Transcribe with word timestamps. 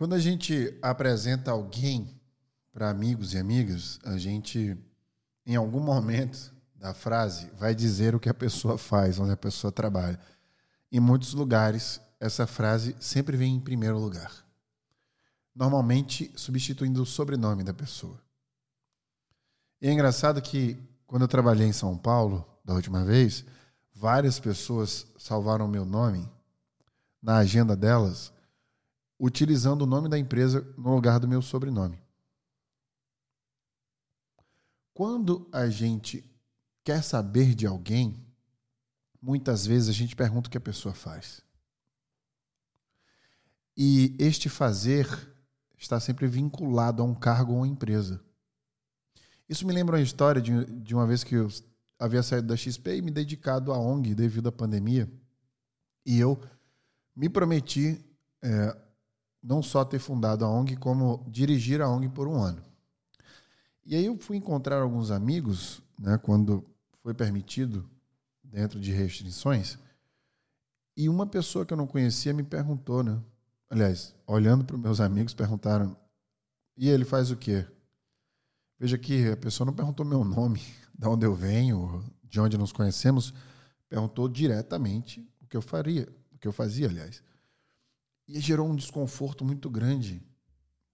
Quando 0.00 0.14
a 0.14 0.18
gente 0.18 0.74
apresenta 0.80 1.50
alguém 1.50 2.18
para 2.72 2.88
amigos 2.88 3.34
e 3.34 3.38
amigas, 3.38 3.98
a 4.02 4.16
gente, 4.16 4.74
em 5.44 5.56
algum 5.56 5.78
momento 5.78 6.54
da 6.74 6.94
frase, 6.94 7.50
vai 7.58 7.74
dizer 7.74 8.14
o 8.14 8.18
que 8.18 8.30
a 8.30 8.32
pessoa 8.32 8.78
faz, 8.78 9.18
onde 9.18 9.32
a 9.32 9.36
pessoa 9.36 9.70
trabalha. 9.70 10.18
Em 10.90 10.98
muitos 10.98 11.34
lugares, 11.34 12.00
essa 12.18 12.46
frase 12.46 12.96
sempre 12.98 13.36
vem 13.36 13.56
em 13.56 13.60
primeiro 13.60 13.98
lugar. 13.98 14.32
Normalmente 15.54 16.32
substituindo 16.34 17.02
o 17.02 17.06
sobrenome 17.06 17.62
da 17.62 17.74
pessoa. 17.74 18.18
E 19.82 19.86
é 19.86 19.92
engraçado 19.92 20.40
que, 20.40 20.78
quando 21.06 21.22
eu 21.24 21.28
trabalhei 21.28 21.66
em 21.66 21.74
São 21.74 21.94
Paulo, 21.98 22.48
da 22.64 22.72
última 22.72 23.04
vez, 23.04 23.44
várias 23.94 24.40
pessoas 24.40 25.06
salvaram 25.18 25.68
meu 25.68 25.84
nome 25.84 26.26
na 27.22 27.36
agenda 27.36 27.76
delas 27.76 28.32
utilizando 29.20 29.82
o 29.82 29.86
nome 29.86 30.08
da 30.08 30.18
empresa 30.18 30.66
no 30.78 30.94
lugar 30.94 31.20
do 31.20 31.28
meu 31.28 31.42
sobrenome. 31.42 32.02
Quando 34.94 35.46
a 35.52 35.68
gente 35.68 36.24
quer 36.82 37.02
saber 37.04 37.54
de 37.54 37.66
alguém, 37.66 38.26
muitas 39.20 39.66
vezes 39.66 39.90
a 39.90 39.92
gente 39.92 40.16
pergunta 40.16 40.48
o 40.48 40.50
que 40.50 40.56
a 40.56 40.60
pessoa 40.60 40.94
faz. 40.94 41.42
E 43.76 44.16
este 44.18 44.48
fazer 44.48 45.06
está 45.76 46.00
sempre 46.00 46.26
vinculado 46.26 47.02
a 47.02 47.04
um 47.04 47.14
cargo 47.14 47.52
ou 47.52 47.66
empresa. 47.66 48.22
Isso 49.46 49.66
me 49.66 49.72
lembra 49.72 49.96
uma 49.96 50.02
história 50.02 50.40
de, 50.40 50.64
de 50.64 50.94
uma 50.94 51.06
vez 51.06 51.22
que 51.22 51.34
eu 51.34 51.48
havia 51.98 52.22
saído 52.22 52.48
da 52.48 52.56
XP 52.56 52.96
e 52.96 53.02
me 53.02 53.10
dedicado 53.10 53.72
à 53.72 53.78
ONG 53.78 54.14
devido 54.14 54.48
à 54.48 54.52
pandemia. 54.52 55.10
E 56.06 56.18
eu 56.18 56.40
me 57.14 57.28
prometi 57.28 58.02
é, 58.42 58.89
não 59.42 59.62
só 59.62 59.84
ter 59.84 59.98
fundado 59.98 60.44
a 60.44 60.48
ONG, 60.48 60.76
como 60.76 61.24
dirigir 61.28 61.80
a 61.80 61.88
ONG 61.88 62.08
por 62.08 62.28
um 62.28 62.42
ano. 62.42 62.62
E 63.84 63.96
aí 63.96 64.06
eu 64.06 64.16
fui 64.18 64.36
encontrar 64.36 64.80
alguns 64.82 65.10
amigos, 65.10 65.82
né, 65.98 66.18
quando 66.18 66.64
foi 67.02 67.14
permitido, 67.14 67.88
dentro 68.42 68.80
de 68.80 68.92
restrições, 68.92 69.78
e 70.96 71.08
uma 71.08 71.26
pessoa 71.26 71.64
que 71.64 71.72
eu 71.72 71.76
não 71.76 71.86
conhecia 71.86 72.34
me 72.34 72.42
perguntou, 72.42 73.02
né? 73.02 73.18
Aliás, 73.70 74.14
olhando 74.26 74.64
para 74.64 74.76
os 74.76 74.82
meus 74.82 75.00
amigos, 75.00 75.32
perguntaram: 75.32 75.96
e 76.76 76.88
ele 76.88 77.04
faz 77.04 77.30
o 77.30 77.36
quê? 77.36 77.64
Veja 78.78 78.98
que 78.98 79.28
a 79.30 79.36
pessoa 79.36 79.66
não 79.66 79.72
perguntou 79.72 80.04
meu 80.04 80.24
nome, 80.24 80.60
de 80.98 81.06
onde 81.06 81.24
eu 81.24 81.34
venho, 81.34 82.04
de 82.24 82.40
onde 82.40 82.58
nos 82.58 82.72
conhecemos, 82.72 83.32
perguntou 83.88 84.28
diretamente 84.28 85.26
o 85.40 85.46
que 85.46 85.56
eu 85.56 85.62
faria, 85.62 86.08
o 86.32 86.38
que 86.38 86.48
eu 86.48 86.52
fazia, 86.52 86.88
aliás. 86.88 87.22
E 88.32 88.38
gerou 88.38 88.68
um 88.68 88.76
desconforto 88.76 89.44
muito 89.44 89.68
grande, 89.68 90.22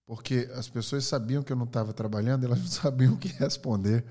porque 0.07 0.51
as 0.55 0.71
pessoas 0.71 1.05
sabiam 1.05 1.43
que 1.43 1.53
eu 1.53 1.57
não 1.57 1.67
estava 1.67 1.93
trabalhando, 1.93 2.45
elas 2.45 2.61
não 2.61 2.67
sabiam 2.67 3.13
o 3.13 3.19
que 3.19 3.29
responder. 3.29 4.05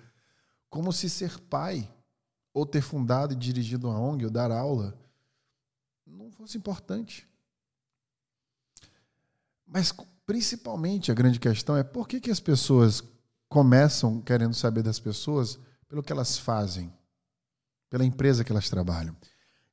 Como 0.70 0.94
se 0.94 1.09
ser 1.09 1.40
pai, 1.40 1.92
ou 2.54 2.67
ter 2.67 2.82
fundado 2.82 3.34
e 3.34 3.36
dirigido 3.36 3.90
uma 3.90 4.00
ONG, 4.00 4.26
ou 4.26 4.32
dar 4.32 4.52
aula, 4.52 4.95
não 6.06 6.30
fosse 6.30 6.56
importante. 6.56 7.28
Mas, 9.66 9.92
principalmente, 10.23 11.12
a 11.12 11.16
grande 11.16 11.39
questão 11.39 11.76
é 11.76 11.84
por 11.84 12.08
que, 12.08 12.22
que 12.22 12.30
as 12.30 12.39
pessoas 12.39 13.04
começam 13.50 14.22
querendo 14.22 14.54
saber 14.54 14.84
das 14.84 15.00
pessoas 15.00 15.58
pelo 15.88 16.04
que 16.04 16.12
elas 16.12 16.38
fazem, 16.38 16.94
pela 17.89 18.06
empresa 18.06 18.44
que 18.44 18.52
elas 18.52 18.70
trabalham. 18.70 19.16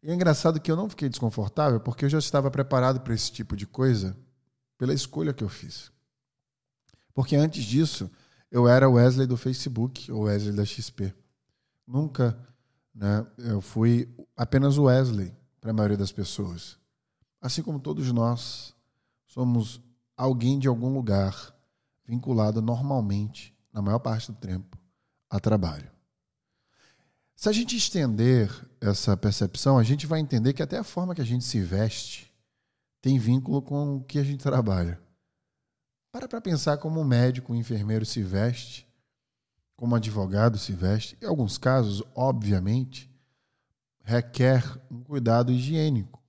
E 0.02 0.10
é 0.10 0.14
engraçado 0.14 0.60
que 0.60 0.70
eu 0.70 0.76
não 0.76 0.88
fiquei 0.88 1.08
desconfortável 1.08 1.78
porque 1.78 2.04
eu 2.04 2.08
já 2.08 2.18
estava 2.18 2.50
preparado 2.50 3.00
para 3.00 3.14
esse 3.14 3.30
tipo 3.30 3.56
de 3.56 3.66
coisa 3.66 4.16
pela 4.76 4.92
escolha 4.92 5.32
que 5.32 5.44
eu 5.44 5.48
fiz. 5.48 5.92
Porque 7.14 7.36
antes 7.36 7.62
disso, 7.62 8.10
eu 8.50 8.66
era 8.66 8.88
o 8.88 8.94
Wesley 8.94 9.26
do 9.26 9.36
Facebook 9.36 10.10
ou 10.10 10.22
Wesley 10.22 10.54
da 10.54 10.64
XP. 10.64 11.14
Nunca, 11.86 12.36
né, 12.94 13.24
eu 13.38 13.60
fui 13.60 14.12
apenas 14.36 14.76
o 14.76 14.84
Wesley 14.84 15.32
para 15.60 15.70
a 15.70 15.74
maioria 15.74 15.96
das 15.96 16.10
pessoas. 16.10 16.76
Assim 17.40 17.62
como 17.62 17.78
todos 17.78 18.10
nós 18.10 18.74
somos 19.26 19.80
alguém 20.16 20.58
de 20.58 20.66
algum 20.66 20.92
lugar 20.92 21.54
vinculado 22.04 22.60
normalmente, 22.60 23.56
na 23.72 23.80
maior 23.80 24.00
parte 24.00 24.32
do 24.32 24.38
tempo, 24.38 24.76
a 25.30 25.38
trabalho. 25.38 25.90
Se 27.42 27.48
a 27.48 27.52
gente 27.52 27.76
estender 27.76 28.48
essa 28.80 29.16
percepção, 29.16 29.76
a 29.76 29.82
gente 29.82 30.06
vai 30.06 30.20
entender 30.20 30.52
que 30.52 30.62
até 30.62 30.78
a 30.78 30.84
forma 30.84 31.12
que 31.12 31.20
a 31.20 31.24
gente 31.24 31.44
se 31.44 31.60
veste 31.60 32.32
tem 33.00 33.18
vínculo 33.18 33.60
com 33.60 33.96
o 33.96 34.04
que 34.04 34.20
a 34.20 34.22
gente 34.22 34.44
trabalha. 34.44 35.02
Para 36.12 36.28
para 36.28 36.40
pensar 36.40 36.76
como 36.78 37.00
um 37.00 37.04
médico, 37.04 37.52
um 37.52 37.56
enfermeiro 37.56 38.06
se 38.06 38.22
veste, 38.22 38.86
como 39.74 39.92
um 39.92 39.96
advogado 39.96 40.56
se 40.56 40.70
veste. 40.72 41.18
Em 41.20 41.26
alguns 41.26 41.58
casos, 41.58 42.00
obviamente, 42.14 43.10
requer 44.04 44.62
um 44.88 45.02
cuidado 45.02 45.50
higiênico. 45.50 46.22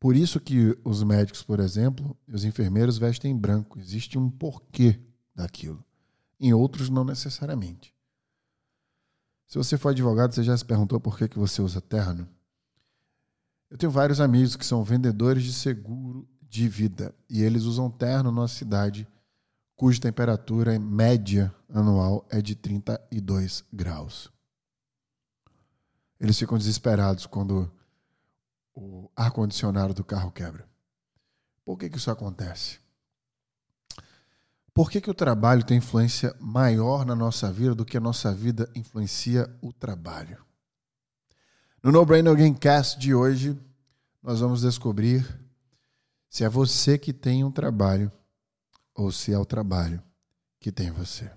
Por 0.00 0.16
isso 0.16 0.40
que 0.40 0.76
os 0.82 1.04
médicos, 1.04 1.44
por 1.44 1.60
exemplo, 1.60 2.18
e 2.26 2.34
os 2.34 2.44
enfermeiros 2.44 2.98
vestem 2.98 3.36
branco. 3.36 3.78
Existe 3.78 4.18
um 4.18 4.28
porquê 4.28 5.00
daquilo. 5.32 5.84
Em 6.40 6.52
outros, 6.52 6.90
não 6.90 7.04
necessariamente. 7.04 7.93
Se 9.54 9.58
você 9.58 9.78
for 9.78 9.90
advogado, 9.90 10.34
você 10.34 10.42
já 10.42 10.56
se 10.56 10.64
perguntou 10.64 10.98
por 10.98 11.16
que, 11.16 11.28
que 11.28 11.38
você 11.38 11.62
usa 11.62 11.80
terno? 11.80 12.28
Eu 13.70 13.78
tenho 13.78 13.92
vários 13.92 14.20
amigos 14.20 14.56
que 14.56 14.66
são 14.66 14.82
vendedores 14.82 15.44
de 15.44 15.52
seguro 15.52 16.28
de 16.42 16.66
vida 16.66 17.14
e 17.30 17.40
eles 17.40 17.62
usam 17.62 17.88
terno 17.88 18.32
numa 18.32 18.48
cidade 18.48 19.06
cuja 19.76 20.00
temperatura 20.00 20.76
média 20.80 21.54
anual 21.68 22.26
é 22.30 22.42
de 22.42 22.56
32 22.56 23.64
graus. 23.72 24.28
Eles 26.18 26.36
ficam 26.36 26.58
desesperados 26.58 27.24
quando 27.24 27.70
o 28.74 29.08
ar-condicionado 29.14 29.94
do 29.94 30.02
carro 30.02 30.32
quebra. 30.32 30.68
Por 31.64 31.78
que, 31.78 31.88
que 31.88 31.96
isso 31.96 32.10
acontece? 32.10 32.80
Por 34.74 34.90
que, 34.90 35.00
que 35.00 35.10
o 35.10 35.14
trabalho 35.14 35.64
tem 35.64 35.78
influência 35.78 36.34
maior 36.40 37.06
na 37.06 37.14
nossa 37.14 37.52
vida 37.52 37.76
do 37.76 37.84
que 37.84 37.96
a 37.96 38.00
nossa 38.00 38.34
vida 38.34 38.68
influencia 38.74 39.48
o 39.62 39.72
trabalho? 39.72 40.44
No 41.80 41.92
No 41.92 42.04
Brain 42.04 42.22
No 42.22 42.34
Gamecast 42.34 42.98
de 42.98 43.14
hoje, 43.14 43.56
nós 44.20 44.40
vamos 44.40 44.62
descobrir 44.62 45.24
se 46.28 46.42
é 46.42 46.48
você 46.48 46.98
que 46.98 47.12
tem 47.12 47.44
um 47.44 47.52
trabalho 47.52 48.10
ou 48.92 49.12
se 49.12 49.32
é 49.32 49.38
o 49.38 49.44
trabalho 49.44 50.02
que 50.58 50.72
tem 50.72 50.90
você. 50.90 51.30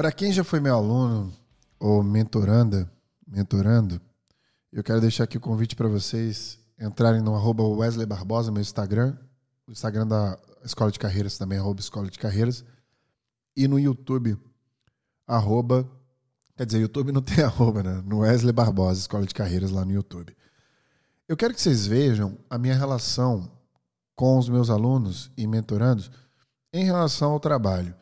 Para 0.00 0.10
quem 0.10 0.32
já 0.32 0.42
foi 0.42 0.60
meu 0.60 0.74
aluno 0.74 1.30
ou 1.78 2.02
mentoranda, 2.02 2.90
mentorando, 3.28 4.00
eu 4.72 4.82
quero 4.82 4.98
deixar 4.98 5.24
aqui 5.24 5.36
o 5.36 5.40
convite 5.42 5.76
para 5.76 5.88
vocês 5.88 6.58
entrarem 6.80 7.20
no 7.20 7.34
arroba 7.34 7.62
Wesley 7.64 8.06
Barbosa, 8.06 8.50
meu 8.50 8.62
Instagram, 8.62 9.14
o 9.68 9.72
Instagram 9.72 10.06
da 10.06 10.38
Escola 10.64 10.90
de 10.90 10.98
Carreiras 10.98 11.36
também, 11.36 11.58
arroba 11.58 11.80
Escola 11.80 12.08
de 12.08 12.18
Carreiras, 12.18 12.64
e 13.54 13.68
no 13.68 13.78
YouTube, 13.78 14.38
arroba, 15.26 15.86
quer 16.56 16.64
dizer, 16.64 16.80
YouTube 16.80 17.12
não 17.12 17.20
tem 17.20 17.44
arroba, 17.44 17.82
né? 17.82 18.02
No 18.06 18.20
Wesley 18.20 18.54
Barbosa, 18.54 19.00
Escola 19.00 19.26
de 19.26 19.34
Carreiras, 19.34 19.70
lá 19.70 19.84
no 19.84 19.92
YouTube. 19.92 20.34
Eu 21.28 21.36
quero 21.36 21.52
que 21.52 21.60
vocês 21.60 21.86
vejam 21.86 22.38
a 22.48 22.56
minha 22.56 22.74
relação 22.74 23.52
com 24.16 24.38
os 24.38 24.48
meus 24.48 24.70
alunos 24.70 25.30
e 25.36 25.46
mentorandos 25.46 26.10
em 26.72 26.86
relação 26.86 27.32
ao 27.32 27.38
trabalho. 27.38 27.94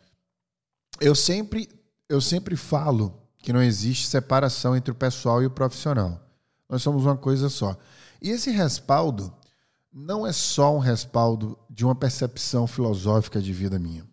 Eu 1.01 1.17
sempre 1.17 1.77
eu 2.09 2.21
sempre 2.21 2.57
falo 2.57 3.23
que 3.39 3.53
não 3.53 3.63
existe 3.63 4.07
separação 4.07 4.77
entre 4.77 4.91
o 4.91 4.95
pessoal 4.95 5.43
e 5.43 5.47
o 5.47 5.51
profissional. 5.51 6.21
Nós 6.69 6.83
somos 6.83 7.05
uma 7.05 7.17
coisa 7.17 7.49
só. 7.49 7.77
E 8.21 8.31
esse 8.31 8.51
respaldo 8.51 9.33
não 9.93 10.27
é 10.27 10.33
só 10.33 10.75
um 10.75 10.81
respaldo 10.81 11.59
de 11.71 11.85
uma 11.85 11.95
percepção 11.95 12.67
filosófica 12.67 13.41
de 13.41 13.53
vida 13.53 13.79
minha. 13.79 14.07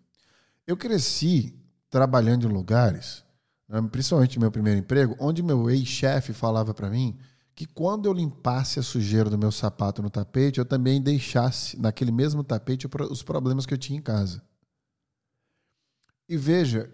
Eu 0.66 0.78
cresci 0.78 1.54
trabalhando 1.90 2.48
em 2.48 2.52
lugares, 2.52 3.24
né, 3.68 3.82
principalmente 3.92 4.38
no 4.38 4.42
meu 4.42 4.52
primeiro 4.52 4.80
emprego, 4.80 5.16
onde 5.20 5.44
meu 5.44 5.70
ex-chefe 5.70 6.34
falava 6.34 6.74
para 6.74 6.90
mim 6.90 7.18
que 7.56 7.66
quando 7.66 8.06
eu 8.06 8.14
limpasse 8.14 8.80
a 8.80 8.84
sujeira 8.84 9.30
do 9.30 9.38
meu 9.38 9.52
sapato 9.52 10.02
no 10.02 10.10
tapete, 10.10 10.60
eu 10.60 10.66
também 10.66 11.02
deixasse 11.02 11.80
naquele 11.80 12.12
mesmo 12.12 12.44
tapete 12.44 12.86
os 13.10 13.24
problemas 13.24 13.66
que 13.66 13.74
eu 13.74 13.78
tinha 13.78 13.98
em 13.98 14.02
casa. 14.02 14.44
E 16.28 16.36
veja, 16.36 16.92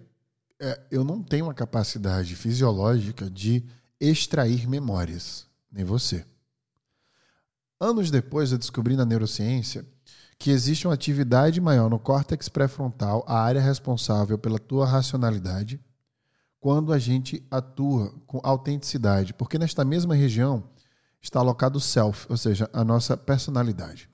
é, 0.61 0.79
eu 0.91 1.03
não 1.03 1.23
tenho 1.23 1.45
uma 1.45 1.55
capacidade 1.55 2.35
fisiológica 2.35 3.27
de 3.27 3.65
extrair 3.99 4.67
memórias, 4.67 5.47
nem 5.71 5.83
você. 5.83 6.23
Anos 7.79 8.11
depois, 8.11 8.51
eu 8.51 8.59
descobri 8.59 8.95
na 8.95 9.03
neurociência 9.03 9.83
que 10.37 10.51
existe 10.51 10.87
uma 10.87 10.93
atividade 10.93 11.59
maior 11.59 11.89
no 11.89 11.99
córtex 11.99 12.47
pré-frontal, 12.47 13.25
a 13.27 13.41
área 13.41 13.59
responsável 13.59 14.37
pela 14.37 14.59
tua 14.59 14.85
racionalidade, 14.85 15.79
quando 16.59 16.93
a 16.93 16.99
gente 16.99 17.43
atua 17.49 18.13
com 18.27 18.39
autenticidade, 18.43 19.33
porque 19.33 19.57
nesta 19.57 19.83
mesma 19.83 20.13
região 20.13 20.63
está 21.19 21.39
alocado 21.39 21.79
o 21.79 21.81
self, 21.81 22.27
ou 22.29 22.37
seja, 22.37 22.69
a 22.71 22.83
nossa 22.83 23.17
personalidade. 23.17 24.09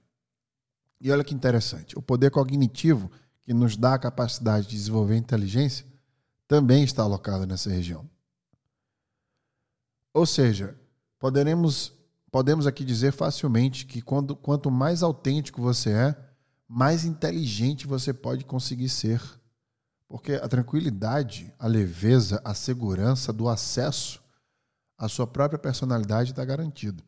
E 1.00 1.12
olha 1.12 1.26
que 1.26 1.36
interessante, 1.36 1.98
o 1.98 2.02
poder 2.02 2.32
cognitivo 2.32 3.12
que 3.44 3.54
nos 3.54 3.76
dá 3.76 3.96
a 3.96 4.00
capacidade 4.00 4.68
de 4.68 4.78
desenvolver 4.78 5.18
inteligência 5.18 5.86
também 6.48 6.84
está 6.84 7.04
alocado 7.04 7.46
nessa 7.46 7.70
região. 7.70 8.10
Ou 10.14 10.26
seja, 10.26 10.80
poderemos 11.20 11.94
podemos 12.32 12.68
aqui 12.68 12.84
dizer 12.84 13.14
facilmente 13.14 13.86
que 13.86 14.02
quando, 14.02 14.36
quanto 14.36 14.70
mais 14.70 15.02
autêntico 15.02 15.62
você 15.62 15.92
é, 15.92 16.28
mais 16.68 17.06
inteligente 17.06 17.88
você 17.88 18.14
pode 18.14 18.46
conseguir 18.46 18.90
ser. 18.90 19.22
Porque 20.08 20.34
a 20.34 20.48
tranquilidade, 20.48 21.54
a 21.60 21.68
leveza, 21.68 22.42
a 22.44 22.54
segurança 22.54 23.34
do 23.34 23.50
acesso 23.50 24.24
à 24.98 25.10
sua 25.10 25.28
própria 25.28 25.60
personalidade 25.60 26.32
está 26.32 26.46
garantido. 26.46 27.04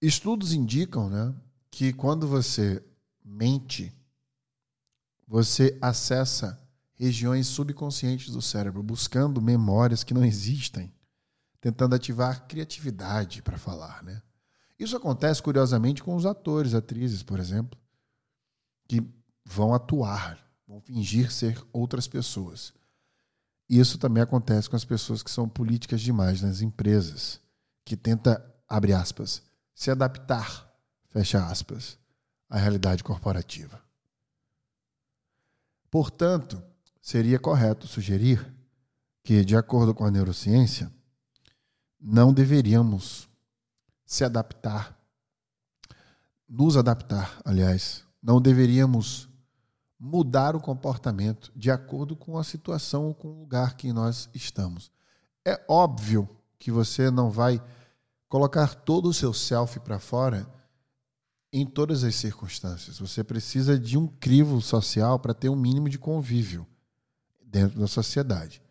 Estudos 0.00 0.52
indicam 0.52 1.08
né, 1.08 1.34
que 1.70 1.92
quando 1.92 2.28
você 2.28 2.84
mente, 3.24 3.92
você 5.26 5.76
acessa 5.80 6.61
regiões 7.02 7.48
subconscientes 7.48 8.32
do 8.32 8.40
cérebro, 8.40 8.80
buscando 8.80 9.42
memórias 9.42 10.04
que 10.04 10.14
não 10.14 10.24
existem 10.24 10.94
tentando 11.60 11.94
ativar 11.94 12.46
criatividade 12.46 13.42
para 13.42 13.58
falar, 13.58 14.02
né? 14.04 14.22
Isso 14.78 14.96
acontece 14.96 15.42
curiosamente 15.42 16.02
com 16.02 16.14
os 16.14 16.26
atores, 16.26 16.74
atrizes, 16.74 17.22
por 17.22 17.38
exemplo, 17.38 17.78
que 18.88 19.00
vão 19.44 19.74
atuar, 19.74 20.38
vão 20.66 20.80
fingir 20.80 21.32
ser 21.32 21.60
outras 21.72 22.06
pessoas. 22.06 22.72
Isso 23.68 23.98
também 23.98 24.22
acontece 24.22 24.68
com 24.70 24.76
as 24.76 24.84
pessoas 24.84 25.22
que 25.22 25.30
são 25.30 25.48
políticas 25.48 26.00
demais 26.00 26.42
nas 26.42 26.60
empresas, 26.60 27.40
que 27.84 27.96
tenta, 27.96 28.44
abre 28.68 28.92
aspas, 28.92 29.42
se 29.74 29.90
adaptar, 29.90 30.68
fecha 31.08 31.44
aspas, 31.46 31.98
à 32.48 32.58
realidade 32.58 33.04
corporativa. 33.04 33.80
Portanto, 35.90 36.62
seria 37.02 37.38
correto 37.38 37.88
sugerir 37.88 38.54
que, 39.24 39.44
de 39.44 39.56
acordo 39.56 39.92
com 39.92 40.04
a 40.04 40.10
neurociência, 40.10 40.90
não 42.00 42.32
deveríamos 42.32 43.28
se 44.06 44.24
adaptar, 44.24 44.96
nos 46.48 46.76
adaptar, 46.76 47.40
aliás, 47.44 48.04
não 48.22 48.40
deveríamos 48.40 49.28
mudar 49.98 50.54
o 50.54 50.60
comportamento 50.60 51.52
de 51.56 51.70
acordo 51.70 52.14
com 52.14 52.38
a 52.38 52.44
situação 52.44 53.06
ou 53.06 53.14
com 53.14 53.28
o 53.28 53.40
lugar 53.40 53.76
que 53.76 53.92
nós 53.92 54.28
estamos. 54.32 54.90
É 55.44 55.60
óbvio 55.68 56.28
que 56.58 56.70
você 56.70 57.10
não 57.10 57.30
vai 57.30 57.60
colocar 58.28 58.74
todo 58.74 59.08
o 59.08 59.14
seu 59.14 59.32
self 59.32 59.80
para 59.80 59.98
fora 59.98 60.46
em 61.52 61.66
todas 61.66 62.04
as 62.04 62.14
circunstâncias. 62.14 62.98
Você 62.98 63.24
precisa 63.24 63.78
de 63.78 63.98
um 63.98 64.06
crivo 64.06 64.60
social 64.60 65.18
para 65.18 65.34
ter 65.34 65.48
um 65.48 65.56
mínimo 65.56 65.88
de 65.88 65.98
convívio 65.98 66.66
dentro 67.52 67.78
da 67.78 67.86
sociedade. 67.86 68.62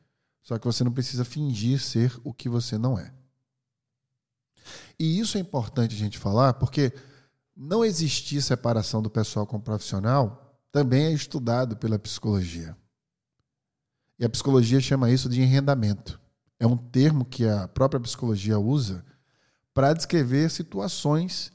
Só 0.42 0.58
que 0.58 0.66
você 0.66 0.84
não 0.84 0.92
precisa 0.92 1.24
fingir 1.24 1.80
ser 1.80 2.20
o 2.24 2.34
que 2.34 2.50
você 2.50 2.78
não 2.78 2.98
é. 2.98 3.14
E 5.00 5.20
isso 5.20 5.38
é 5.38 5.42
importante 5.42 5.96
a 5.96 5.98
gente 5.98 6.18
falar, 6.18 6.56
porque 6.56 6.92
não 7.56 7.86
existir 7.86 8.42
separação 8.42 9.02
do 9.02 9.10
pessoal 9.10 9.46
com 9.46 9.58
o 9.58 9.62
profissional 9.62 10.58
também 10.72 11.06
é 11.06 11.12
estudado 11.12 11.78
pela 11.78 12.00
psicologia. 12.00 12.76
E 14.18 14.26
a 14.26 14.30
psicologia 14.30 14.80
chama 14.80 15.12
isso 15.12 15.30
de 15.30 15.42
enrendamento. 15.42 16.20
É 16.60 16.66
um 16.66 16.78
termo 16.78 17.26
que 17.26 17.48
a 17.48 17.68
própria 17.68 18.00
psicologia 18.00 18.58
usa 18.58 19.06
para 19.74 19.94
descrever 19.94 20.50
situações 20.50 21.52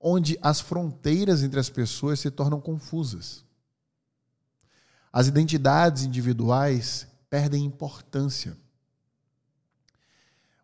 onde 0.00 0.38
as 0.40 0.60
fronteiras 0.60 1.42
entre 1.42 1.58
as 1.58 1.68
pessoas 1.68 2.20
se 2.20 2.30
tornam 2.30 2.60
confusas. 2.60 3.44
As 5.12 5.26
identidades 5.26 6.04
individuais 6.04 7.06
perdem 7.30 7.64
importância. 7.64 8.56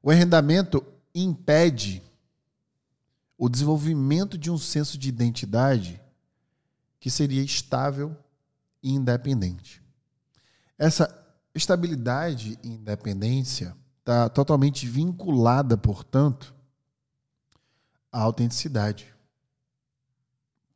O 0.02 0.10
arrendamento 0.10 0.84
impede 1.14 2.02
o 3.38 3.48
desenvolvimento 3.48 4.36
de 4.36 4.50
um 4.50 4.58
senso 4.58 4.96
de 4.98 5.08
identidade 5.08 6.00
que 7.00 7.10
seria 7.10 7.42
estável 7.42 8.16
e 8.82 8.92
independente. 8.92 9.82
Essa 10.78 11.08
estabilidade 11.54 12.58
e 12.62 12.68
independência 12.68 13.76
está 14.00 14.28
totalmente 14.28 14.86
vinculada, 14.86 15.76
portanto, 15.76 16.54
à 18.12 18.20
autenticidade. 18.20 19.14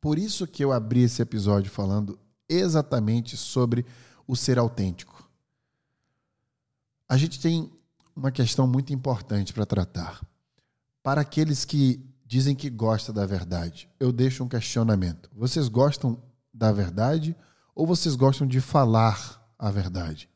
Por 0.01 0.17
isso 0.17 0.47
que 0.47 0.63
eu 0.63 0.71
abri 0.71 1.01
esse 1.01 1.21
episódio 1.21 1.71
falando 1.71 2.19
exatamente 2.49 3.37
sobre 3.37 3.85
o 4.27 4.35
ser 4.35 4.57
autêntico. 4.57 5.29
A 7.07 7.15
gente 7.15 7.39
tem 7.39 7.71
uma 8.15 8.31
questão 8.31 8.67
muito 8.67 8.91
importante 8.91 9.53
para 9.53 9.65
tratar. 9.65 10.21
Para 11.01 11.21
aqueles 11.21 11.63
que 11.63 12.03
dizem 12.25 12.55
que 12.55 12.69
gostam 12.69 13.15
da 13.15 13.25
verdade, 13.25 13.89
eu 13.99 14.11
deixo 14.11 14.43
um 14.43 14.47
questionamento. 14.47 15.29
Vocês 15.33 15.67
gostam 15.67 16.21
da 16.53 16.71
verdade 16.71 17.35
ou 17.73 17.87
vocês 17.87 18.15
gostam 18.15 18.45
de 18.45 18.59
falar 18.59 19.41
a 19.57 19.71
verdade? 19.71 20.29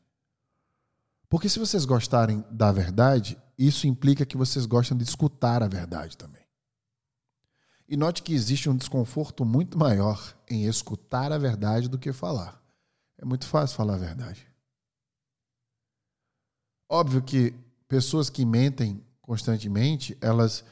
Porque 1.28 1.48
se 1.48 1.58
vocês 1.58 1.84
gostarem 1.84 2.44
da 2.50 2.72
verdade, 2.72 3.36
isso 3.58 3.86
implica 3.86 4.24
que 4.24 4.36
vocês 4.36 4.66
gostam 4.66 4.96
de 4.96 5.04
escutar 5.04 5.62
a 5.62 5.68
verdade 5.68 6.16
também. 6.16 6.43
E 7.88 7.96
note 7.96 8.22
que 8.22 8.32
existe 8.32 8.68
um 8.68 8.76
desconforto 8.76 9.44
muito 9.44 9.78
maior 9.78 10.34
em 10.48 10.64
escutar 10.64 11.32
a 11.32 11.38
verdade 11.38 11.88
do 11.88 11.98
que 11.98 12.12
falar. 12.12 12.60
É 13.18 13.24
muito 13.24 13.46
fácil 13.46 13.76
falar 13.76 13.94
a 13.94 13.98
verdade. 13.98 14.46
Óbvio 16.88 17.22
que 17.22 17.54
pessoas 17.86 18.30
que 18.30 18.44
mentem 18.44 19.04
constantemente, 19.20 20.16
elas 20.20 20.64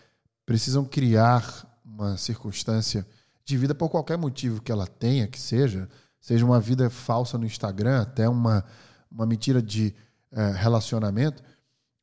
precisam 0.44 0.84
criar 0.84 1.66
uma 1.84 2.16
circunstância 2.16 3.06
de 3.44 3.56
vida 3.56 3.74
por 3.74 3.88
qualquer 3.88 4.16
motivo 4.16 4.62
que 4.62 4.72
ela 4.72 4.86
tenha, 4.86 5.26
que 5.26 5.40
seja, 5.40 5.88
seja 6.20 6.44
uma 6.44 6.60
vida 6.60 6.88
falsa 6.90 7.36
no 7.38 7.46
Instagram, 7.46 8.02
até 8.02 8.28
uma, 8.28 8.64
uma 9.10 9.26
mentira 9.26 9.62
de 9.62 9.94
é, 10.30 10.50
relacionamento, 10.52 11.42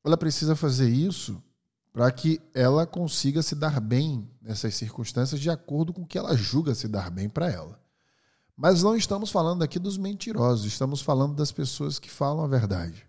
ela 0.04 0.18
precisa 0.18 0.56
fazer 0.56 0.90
isso 0.90 1.42
para 1.92 2.12
que 2.12 2.40
ela 2.54 2.86
consiga 2.86 3.42
se 3.42 3.56
dar 3.56 3.80
bem 3.80 4.30
nessas 4.42 4.76
circunstâncias 4.76 5.42
de 5.42 5.50
acordo 5.50 5.94
com 5.94 6.04
o 6.04 6.08
que 6.08 6.18
ela 6.18 6.36
julga 6.36 6.76
se 6.76 6.88
dar 6.88 7.10
bem 7.10 7.28
para 7.28 7.50
ela. 7.50 7.80
Mas 8.56 8.84
não 8.84 8.96
estamos 8.96 9.32
falando 9.32 9.64
aqui 9.64 9.80
dos 9.80 9.98
mentirosos, 9.98 10.66
estamos 10.66 11.02
falando 11.02 11.36
das 11.36 11.52
pessoas 11.52 11.98
que 11.98 12.10
falam 12.10 12.44
a 12.44 12.48
verdade. 12.48 13.08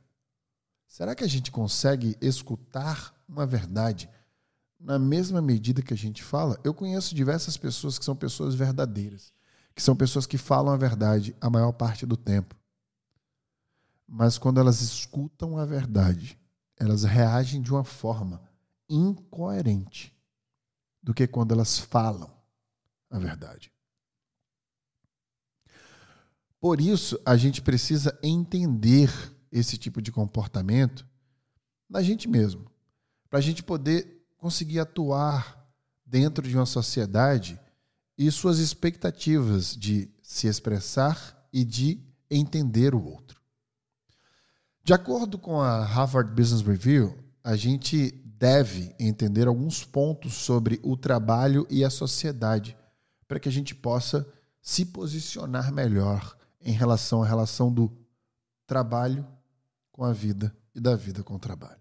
Será 0.86 1.14
que 1.14 1.24
a 1.24 1.28
gente 1.28 1.50
consegue 1.50 2.16
escutar 2.20 3.14
uma 3.28 3.46
verdade 3.46 4.08
na 4.78 4.98
mesma 4.98 5.42
medida 5.42 5.82
que 5.82 5.94
a 5.94 5.96
gente 5.96 6.22
fala? 6.22 6.58
Eu 6.64 6.72
conheço 6.72 7.14
diversas 7.14 7.56
pessoas 7.56 7.98
que 7.98 8.04
são 8.04 8.16
pessoas 8.16 8.54
verdadeiras, 8.54 9.32
que 9.74 9.82
são 9.82 9.94
pessoas 9.94 10.26
que 10.26 10.38
falam 10.38 10.72
a 10.72 10.76
verdade 10.76 11.36
a 11.40 11.50
maior 11.50 11.72
parte 11.72 12.06
do 12.06 12.16
tempo. 12.16 12.56
Mas 14.06 14.38
quando 14.38 14.58
elas 14.58 14.80
escutam 14.80 15.58
a 15.58 15.64
verdade, 15.64 16.38
elas 16.76 17.04
reagem 17.04 17.60
de 17.60 17.70
uma 17.70 17.84
forma 17.84 18.49
incoerente 18.90 20.12
do 21.02 21.14
que 21.14 21.26
quando 21.26 21.52
elas 21.52 21.78
falam 21.78 22.30
a 23.08 23.18
verdade. 23.18 23.72
Por 26.60 26.80
isso, 26.80 27.18
a 27.24 27.36
gente 27.36 27.62
precisa 27.62 28.18
entender 28.22 29.10
esse 29.50 29.78
tipo 29.78 30.02
de 30.02 30.12
comportamento 30.12 31.06
na 31.88 32.02
gente 32.02 32.28
mesmo, 32.28 32.70
para 33.30 33.38
a 33.38 33.42
gente 33.42 33.62
poder 33.62 34.26
conseguir 34.36 34.78
atuar 34.78 35.58
dentro 36.04 36.46
de 36.46 36.54
uma 36.54 36.66
sociedade 36.66 37.58
e 38.16 38.30
suas 38.30 38.58
expectativas 38.58 39.74
de 39.74 40.10
se 40.22 40.46
expressar 40.46 41.48
e 41.52 41.64
de 41.64 41.98
entender 42.30 42.94
o 42.94 43.02
outro. 43.02 43.40
De 44.84 44.92
acordo 44.92 45.38
com 45.38 45.60
a 45.60 45.84
Harvard 45.84 46.32
Business 46.34 46.62
Review, 46.62 47.16
a 47.42 47.56
gente 47.56 48.12
deve 48.40 48.96
entender 48.98 49.46
alguns 49.46 49.84
pontos 49.84 50.32
sobre 50.32 50.80
o 50.82 50.96
trabalho 50.96 51.66
e 51.68 51.84
a 51.84 51.90
sociedade 51.90 52.74
para 53.28 53.38
que 53.38 53.50
a 53.50 53.52
gente 53.52 53.74
possa 53.74 54.26
se 54.62 54.86
posicionar 54.86 55.70
melhor 55.70 56.38
em 56.58 56.72
relação 56.72 57.22
à 57.22 57.26
relação 57.26 57.70
do 57.70 57.92
trabalho 58.66 59.28
com 59.92 60.02
a 60.04 60.12
vida 60.14 60.56
e 60.74 60.80
da 60.80 60.96
vida 60.96 61.22
com 61.22 61.34
o 61.34 61.38
trabalho. 61.38 61.80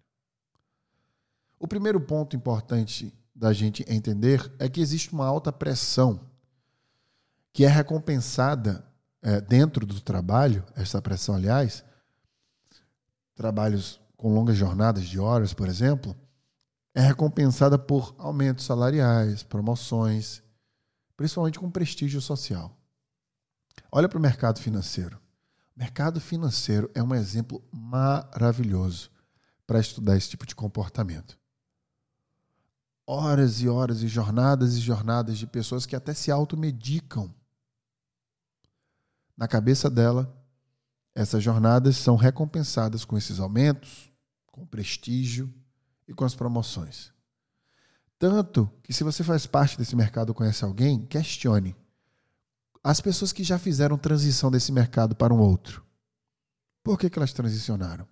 O 1.58 1.66
primeiro 1.66 2.01
ponto 2.01 2.36
importante 2.36 3.18
da 3.34 3.54
gente 3.54 3.86
entender 3.88 4.51
é 4.60 4.68
que 4.68 4.82
existe 4.82 5.13
uma 5.13 5.25
alta 5.25 5.54
pressão 5.54 6.28
que 7.54 7.63
é 7.63 7.70
recompensada 7.70 8.86
é, 9.22 9.39
dentro 9.39 9.86
do 9.86 10.01
trabalho, 10.01 10.66
essa 10.75 11.01
pressão, 11.01 11.36
aliás, 11.36 11.86
trabalhos 13.34 14.00
com 14.18 14.34
longas 14.34 14.58
jornadas 14.58 15.06
de 15.06 15.18
horas, 15.20 15.54
por 15.54 15.70
exemplo, 15.70 16.13
é 16.93 17.01
recompensada 17.01 17.77
por 17.77 18.15
aumentos 18.17 18.65
salariais, 18.65 19.43
promoções, 19.43 20.41
principalmente 21.15 21.60
com 21.60 21.69
prestígio 21.69 22.22
social. 22.22 22.75
Olha 23.91 24.10
para 24.10 24.17
o 24.17 24.22
mercado 24.22 24.60
financeiro. 24.60 25.17
O 25.75 25.79
mercado 25.79 26.19
financeiro 26.19 26.89
é 26.93 27.01
um 27.01 27.13
exemplo 27.13 27.63
maravilhoso 27.72 29.10
para 29.65 29.79
estudar 29.79 30.17
esse 30.17 30.29
tipo 30.29 30.46
de 30.46 30.55
comportamento. 30.55 31.38
Horas 33.05 33.62
e 33.62 33.69
horas 33.69 34.03
e 34.03 34.08
jornadas 34.08 34.75
e 34.75 34.79
jornadas 34.79 35.38
de 35.38 35.48
pessoas 35.48 35.86
que 35.86 35.96
até 35.96 36.13
se 36.13 36.31
automedicam. 36.31 37.34
Na 39.36 39.48
cabeça 39.48 39.89
dela, 39.89 40.36
essas 41.15 41.43
jornadas 41.43 41.98
são 41.98 42.15
recompensadas 42.15 43.03
com 43.03 43.17
esses 43.17 43.39
aumentos, 43.39 44.12
com 44.48 44.65
prestígio 44.65 45.51
e 46.10 46.13
com 46.13 46.25
as 46.25 46.34
promoções. 46.34 47.13
Tanto 48.18 48.70
que, 48.84 48.92
se 48.92 49.04
você 49.04 49.24
faz 49.24 49.46
parte 49.46 49.78
desse 49.78 49.96
mercado 49.96 50.30
ou 50.30 50.36
conhece 50.36 50.66
alguém, 50.66 51.06
questione. 51.06 51.75
As 52.84 53.00
pessoas 53.00 53.32
que 53.32 53.44
já 53.44 53.60
fizeram 53.60 53.98
transição 53.98 54.50
desse 54.50 54.72
mercado 54.72 55.16
para 55.16 55.34
um 55.34 55.39
outro, 55.39 55.86
por 56.84 56.98
que, 56.98 57.10
que 57.10 57.20
elas 57.20 57.32
transicionaram? 57.32 58.08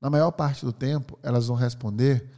Na 0.00 0.08
maior 0.08 0.30
parte 0.30 0.64
do 0.64 0.72
tempo, 0.72 1.18
elas 1.22 1.48
vão 1.48 1.56
responder 1.56 2.30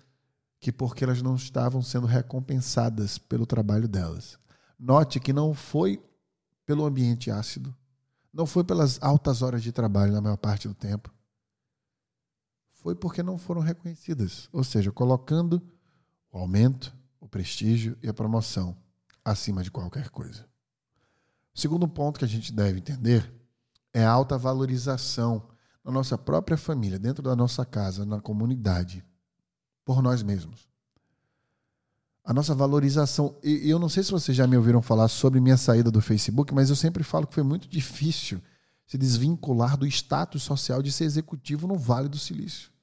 que 0.58 0.72
porque 0.72 1.04
elas 1.04 1.20
não 1.20 1.36
estavam 1.36 1.82
sendo 1.82 2.06
recompensadas 2.06 3.18
pelo 3.18 3.44
trabalho 3.44 3.86
delas. 3.86 4.38
Note 4.78 5.20
que 5.20 5.32
não 5.32 5.52
foi 5.52 6.02
pelo 6.64 6.84
ambiente 6.86 7.30
ácido, 7.30 7.74
não 8.32 8.46
foi 8.46 8.64
pelas 8.64 9.00
altas 9.02 9.42
horas 9.42 9.62
de 9.62 9.70
trabalho 9.70 10.12
na 10.12 10.20
maior 10.20 10.36
parte 10.36 10.66
do 10.66 10.74
tempo. 10.74 11.12
Foi 12.86 12.94
porque 12.94 13.20
não 13.20 13.36
foram 13.36 13.60
reconhecidas, 13.60 14.48
ou 14.52 14.62
seja, 14.62 14.92
colocando 14.92 15.60
o 16.30 16.38
aumento, 16.38 16.94
o 17.18 17.28
prestígio 17.28 17.98
e 18.00 18.08
a 18.08 18.14
promoção 18.14 18.76
acima 19.24 19.60
de 19.64 19.72
qualquer 19.72 20.08
coisa. 20.08 20.46
O 21.52 21.58
segundo 21.58 21.88
ponto 21.88 22.16
que 22.16 22.24
a 22.24 22.28
gente 22.28 22.52
deve 22.52 22.78
entender 22.78 23.28
é 23.92 24.04
a 24.04 24.10
alta 24.12 24.38
valorização 24.38 25.48
na 25.84 25.90
nossa 25.90 26.16
própria 26.16 26.56
família, 26.56 26.96
dentro 26.96 27.24
da 27.24 27.34
nossa 27.34 27.64
casa, 27.64 28.06
na 28.06 28.20
comunidade, 28.20 29.04
por 29.84 30.00
nós 30.00 30.22
mesmos. 30.22 30.68
A 32.22 32.32
nossa 32.32 32.54
valorização. 32.54 33.34
E 33.42 33.68
eu 33.68 33.80
não 33.80 33.88
sei 33.88 34.04
se 34.04 34.12
vocês 34.12 34.36
já 34.36 34.46
me 34.46 34.56
ouviram 34.56 34.80
falar 34.80 35.08
sobre 35.08 35.40
minha 35.40 35.56
saída 35.56 35.90
do 35.90 36.00
Facebook, 36.00 36.54
mas 36.54 36.70
eu 36.70 36.76
sempre 36.76 37.02
falo 37.02 37.26
que 37.26 37.34
foi 37.34 37.42
muito 37.42 37.68
difícil 37.68 38.40
se 38.86 38.96
desvincular 38.96 39.76
do 39.76 39.88
status 39.88 40.44
social 40.44 40.80
de 40.80 40.92
ser 40.92 41.02
executivo 41.02 41.66
no 41.66 41.74
Vale 41.74 42.08
do 42.08 42.16
Silício. 42.16 42.75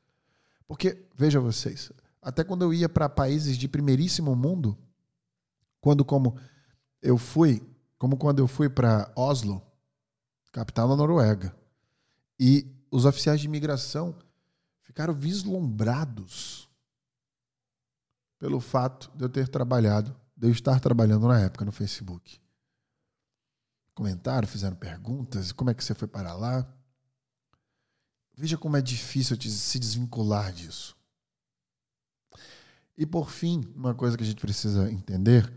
Porque, 0.74 1.06
veja 1.16 1.40
vocês, 1.40 1.92
até 2.20 2.44
quando 2.44 2.64
eu 2.64 2.74
ia 2.74 2.90
para 2.90 3.08
países 3.08 3.60
de 3.60 3.68
primeiríssimo 3.68 4.36
mundo, 4.36 4.76
quando 5.80 6.04
como 6.04 6.36
eu 7.00 7.16
fui, 7.16 7.62
como 7.96 8.18
quando 8.18 8.40
eu 8.40 8.48
fui 8.48 8.68
para 8.68 9.14
Oslo, 9.16 9.62
capital 10.52 10.88
da 10.88 10.96
Noruega, 10.96 11.56
e 12.40 12.76
os 12.90 13.06
oficiais 13.06 13.40
de 13.40 13.46
imigração 13.46 14.18
ficaram 14.82 15.14
vislumbrados 15.14 16.68
pelo 18.40 18.60
fato 18.60 19.12
de 19.16 19.26
eu 19.26 19.30
ter 19.30 19.48
trabalhado, 19.48 20.20
de 20.36 20.48
eu 20.48 20.52
estar 20.52 20.80
trabalhando 20.80 21.28
na 21.28 21.40
época 21.40 21.66
no 21.66 21.72
Facebook. 21.72 22.42
Comentaram, 23.94 24.48
fizeram 24.48 24.76
perguntas, 24.76 25.52
como 25.52 25.70
é 25.70 25.76
que 25.76 25.84
você 25.84 25.94
foi 25.94 26.08
para 26.08 26.34
lá? 26.34 26.68
Veja 28.36 28.58
como 28.58 28.78
é 28.78 28.82
difícil 28.82 29.38
se 29.40 29.80
desvincular 29.80 30.52
disso. 30.52 30.96
E 32.98 33.06
por 33.06 33.30
fim, 33.30 33.64
uma 33.76 33.94
coisa 33.94 34.18
que 34.18 34.24
a 34.24 34.26
gente 34.26 34.42
precisa 34.42 34.92
entender 34.92 35.52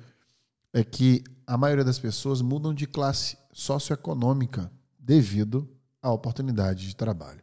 é 0.72 0.84
que 0.84 1.22
a 1.46 1.56
maioria 1.56 1.84
das 1.84 1.98
pessoas 1.98 2.40
mudam 2.40 2.74
de 2.74 2.86
classe 2.86 3.38
socioeconômica 3.52 4.70
devido 4.98 5.68
à 6.02 6.10
oportunidade 6.10 6.86
de 6.86 6.96
trabalho. 6.96 7.42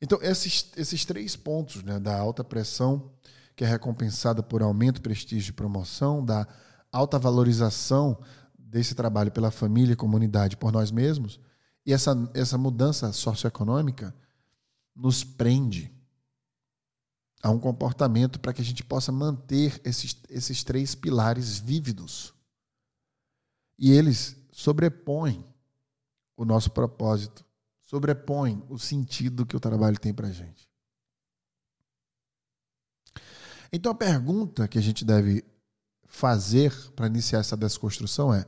Então, 0.00 0.18
esses, 0.22 0.70
esses 0.76 1.04
três 1.04 1.36
pontos 1.36 1.82
né, 1.82 1.98
da 1.98 2.18
alta 2.18 2.42
pressão, 2.42 3.10
que 3.54 3.64
é 3.64 3.66
recompensada 3.66 4.42
por 4.42 4.62
aumento, 4.62 5.02
prestígio 5.02 5.50
e 5.50 5.54
promoção, 5.54 6.24
da 6.24 6.46
alta 6.90 7.18
valorização 7.18 8.18
desse 8.58 8.94
trabalho 8.94 9.30
pela 9.30 9.50
família 9.50 9.92
e 9.92 9.96
comunidade 9.96 10.56
por 10.56 10.72
nós 10.72 10.90
mesmos, 10.90 11.38
e 11.84 11.92
essa, 11.92 12.16
essa 12.34 12.56
mudança 12.56 13.12
socioeconômica 13.12 14.14
nos 15.00 15.24
prende 15.24 15.90
a 17.42 17.48
um 17.50 17.58
comportamento 17.58 18.38
para 18.38 18.52
que 18.52 18.60
a 18.60 18.64
gente 18.64 18.84
possa 18.84 19.10
manter 19.10 19.80
esses, 19.82 20.14
esses 20.28 20.62
três 20.62 20.94
pilares 20.94 21.58
vívidos. 21.58 22.34
E 23.78 23.92
eles 23.92 24.36
sobrepõem 24.52 25.42
o 26.36 26.44
nosso 26.44 26.70
propósito, 26.70 27.42
sobrepõem 27.80 28.62
o 28.68 28.78
sentido 28.78 29.46
que 29.46 29.56
o 29.56 29.60
trabalho 29.60 29.98
tem 29.98 30.12
para 30.12 30.28
a 30.28 30.32
gente. 30.32 30.68
Então 33.72 33.92
a 33.92 33.94
pergunta 33.94 34.68
que 34.68 34.78
a 34.78 34.82
gente 34.82 35.02
deve 35.02 35.42
fazer 36.04 36.74
para 36.94 37.06
iniciar 37.06 37.38
essa 37.38 37.56
desconstrução 37.56 38.34
é: 38.34 38.44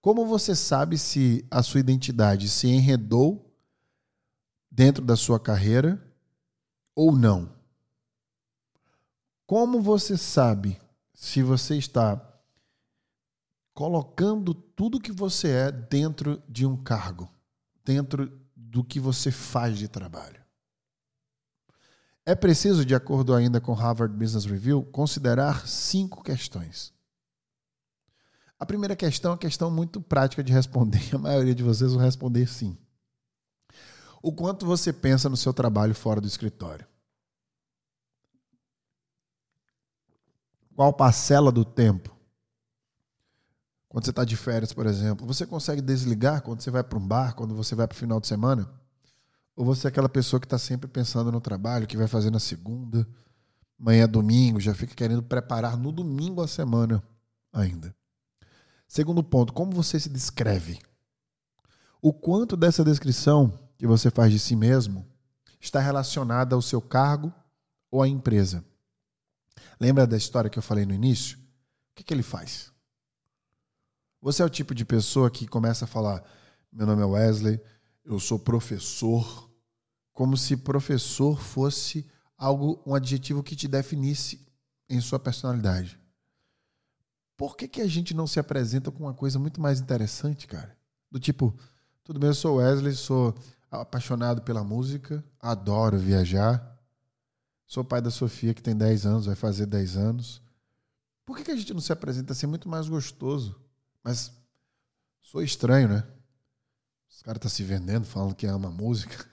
como 0.00 0.26
você 0.26 0.56
sabe 0.56 0.98
se 0.98 1.46
a 1.48 1.62
sua 1.62 1.78
identidade 1.78 2.48
se 2.48 2.66
enredou 2.66 3.51
dentro 4.72 5.04
da 5.04 5.14
sua 5.14 5.38
carreira 5.38 6.02
ou 6.94 7.12
não? 7.14 7.52
Como 9.46 9.82
você 9.82 10.16
sabe 10.16 10.80
se 11.12 11.42
você 11.42 11.76
está 11.76 12.20
colocando 13.74 14.54
tudo 14.54 15.00
que 15.00 15.12
você 15.12 15.48
é 15.48 15.70
dentro 15.70 16.42
de 16.48 16.64
um 16.64 16.76
cargo, 16.76 17.30
dentro 17.84 18.40
do 18.56 18.82
que 18.82 18.98
você 18.98 19.30
faz 19.30 19.76
de 19.76 19.88
trabalho? 19.88 20.40
É 22.24 22.34
preciso, 22.34 22.84
de 22.84 22.94
acordo 22.94 23.34
ainda 23.34 23.60
com 23.60 23.72
Harvard 23.74 24.16
Business 24.16 24.46
Review, 24.46 24.84
considerar 24.84 25.66
cinco 25.66 26.22
questões. 26.22 26.94
A 28.58 28.64
primeira 28.64 28.94
questão 28.94 29.32
é 29.32 29.34
uma 29.34 29.38
questão 29.38 29.70
muito 29.70 30.00
prática 30.00 30.42
de 30.42 30.52
responder. 30.52 31.02
A 31.14 31.18
maioria 31.18 31.54
de 31.54 31.64
vocês 31.64 31.92
vão 31.92 32.00
responder 32.00 32.46
sim. 32.46 32.78
O 34.22 34.32
quanto 34.32 34.64
você 34.64 34.92
pensa 34.92 35.28
no 35.28 35.36
seu 35.36 35.52
trabalho 35.52 35.94
fora 35.94 36.20
do 36.20 36.28
escritório? 36.28 36.86
qual 40.74 40.92
parcela 40.92 41.52
do 41.52 41.64
tempo? 41.64 42.10
Quando 43.88 44.04
você 44.04 44.10
está 44.10 44.24
de 44.24 44.36
férias, 44.36 44.72
por 44.72 44.86
exemplo, 44.86 45.26
você 45.26 45.46
consegue 45.46 45.82
desligar 45.82 46.42
quando 46.42 46.60
você 46.60 46.70
vai 46.70 46.82
para 46.82 46.98
um 46.98 47.06
bar, 47.06 47.34
quando 47.34 47.54
você 47.54 47.74
vai 47.74 47.86
para 47.86 47.94
o 47.94 47.98
final 47.98 48.18
de 48.18 48.26
semana? 48.26 48.68
Ou 49.54 49.64
você 49.64 49.86
é 49.86 49.90
aquela 49.90 50.08
pessoa 50.08 50.40
que 50.40 50.46
está 50.46 50.58
sempre 50.58 50.88
pensando 50.88 51.30
no 51.30 51.40
trabalho, 51.40 51.86
que 51.86 51.96
vai 51.96 52.08
fazer 52.08 52.30
na 52.30 52.40
segunda, 52.40 53.06
amanhã 53.78 54.04
é 54.04 54.06
domingo, 54.06 54.58
já 54.58 54.74
fica 54.74 54.94
querendo 54.94 55.22
preparar 55.22 55.76
no 55.76 55.92
domingo 55.92 56.42
a 56.42 56.48
semana 56.48 57.02
ainda? 57.52 57.94
Segundo 58.88 59.22
ponto, 59.22 59.52
como 59.52 59.72
você 59.72 60.00
se 60.00 60.08
descreve? 60.08 60.80
O 62.00 62.12
quanto 62.12 62.56
dessa 62.56 62.82
descrição 62.82 63.56
que 63.82 63.86
você 63.88 64.12
faz 64.12 64.30
de 64.30 64.38
si 64.38 64.54
mesmo 64.54 65.04
está 65.60 65.80
relacionada 65.80 66.54
ao 66.54 66.62
seu 66.62 66.80
cargo 66.80 67.34
ou 67.90 68.00
à 68.00 68.06
empresa? 68.06 68.64
Lembra 69.80 70.06
da 70.06 70.16
história 70.16 70.48
que 70.48 70.56
eu 70.56 70.62
falei 70.62 70.86
no 70.86 70.94
início? 70.94 71.36
O 71.36 71.96
que, 71.96 72.04
que 72.04 72.14
ele 72.14 72.22
faz? 72.22 72.70
Você 74.20 74.40
é 74.40 74.44
o 74.44 74.48
tipo 74.48 74.72
de 74.72 74.84
pessoa 74.84 75.28
que 75.28 75.48
começa 75.48 75.84
a 75.84 75.88
falar: 75.88 76.22
meu 76.70 76.86
nome 76.86 77.02
é 77.02 77.04
Wesley, 77.04 77.60
eu 78.04 78.20
sou 78.20 78.38
professor, 78.38 79.50
como 80.12 80.36
se 80.36 80.56
professor 80.56 81.40
fosse 81.40 82.06
algo, 82.38 82.80
um 82.86 82.94
adjetivo 82.94 83.42
que 83.42 83.56
te 83.56 83.66
definisse 83.66 84.46
em 84.88 85.00
sua 85.00 85.18
personalidade. 85.18 85.98
Por 87.36 87.56
que, 87.56 87.66
que 87.66 87.80
a 87.80 87.88
gente 87.88 88.14
não 88.14 88.28
se 88.28 88.38
apresenta 88.38 88.92
com 88.92 89.02
uma 89.02 89.14
coisa 89.14 89.40
muito 89.40 89.60
mais 89.60 89.80
interessante, 89.80 90.46
cara? 90.46 90.78
Do 91.10 91.18
tipo, 91.18 91.52
tudo 92.04 92.20
bem, 92.20 92.28
eu 92.28 92.34
sou 92.34 92.58
Wesley, 92.58 92.94
sou 92.94 93.34
apaixonado 93.80 94.42
pela 94.42 94.62
música, 94.62 95.24
adoro 95.40 95.98
viajar, 95.98 96.72
Sou 97.72 97.82
pai 97.82 98.02
da 98.02 98.10
Sofia, 98.10 98.52
que 98.52 98.62
tem 98.62 98.76
10 98.76 99.06
anos, 99.06 99.24
vai 99.24 99.34
fazer 99.34 99.64
10 99.64 99.96
anos. 99.96 100.42
Por 101.24 101.38
que, 101.38 101.44
que 101.44 101.50
a 101.50 101.56
gente 101.56 101.72
não 101.72 101.80
se 101.80 101.90
apresenta 101.90 102.34
assim 102.34 102.46
muito 102.46 102.68
mais 102.68 102.86
gostoso? 102.86 103.58
Mas 104.04 104.30
sou 105.22 105.42
estranho, 105.42 105.88
né? 105.88 106.04
Os 107.08 107.22
caras 107.22 107.38
estão 107.38 107.48
tá 107.48 107.56
se 107.56 107.64
vendendo, 107.64 108.04
falando 108.04 108.34
que 108.34 108.46
ama 108.46 108.70
música. 108.70 109.24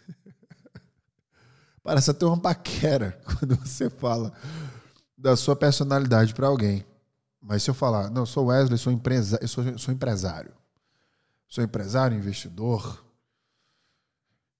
Parece 1.84 2.12
até 2.12 2.26
uma 2.26 2.40
paquera 2.40 3.22
quando 3.28 3.58
você 3.58 3.90
fala 3.90 4.32
da 5.18 5.36
sua 5.36 5.54
personalidade 5.54 6.34
para 6.34 6.48
alguém. 6.48 6.86
Mas 7.42 7.64
se 7.64 7.70
eu 7.70 7.74
falar, 7.74 8.10
não, 8.10 8.26
sou 8.26 8.46
Wesley, 8.46 8.78
sou 8.78 8.94
empresa, 8.94 9.38
sou, 9.48 9.78
sou 9.78 9.94
empresário. 9.94 10.54
Sou 11.46 11.62
empresário, 11.62 12.18
investidor. 12.18 13.06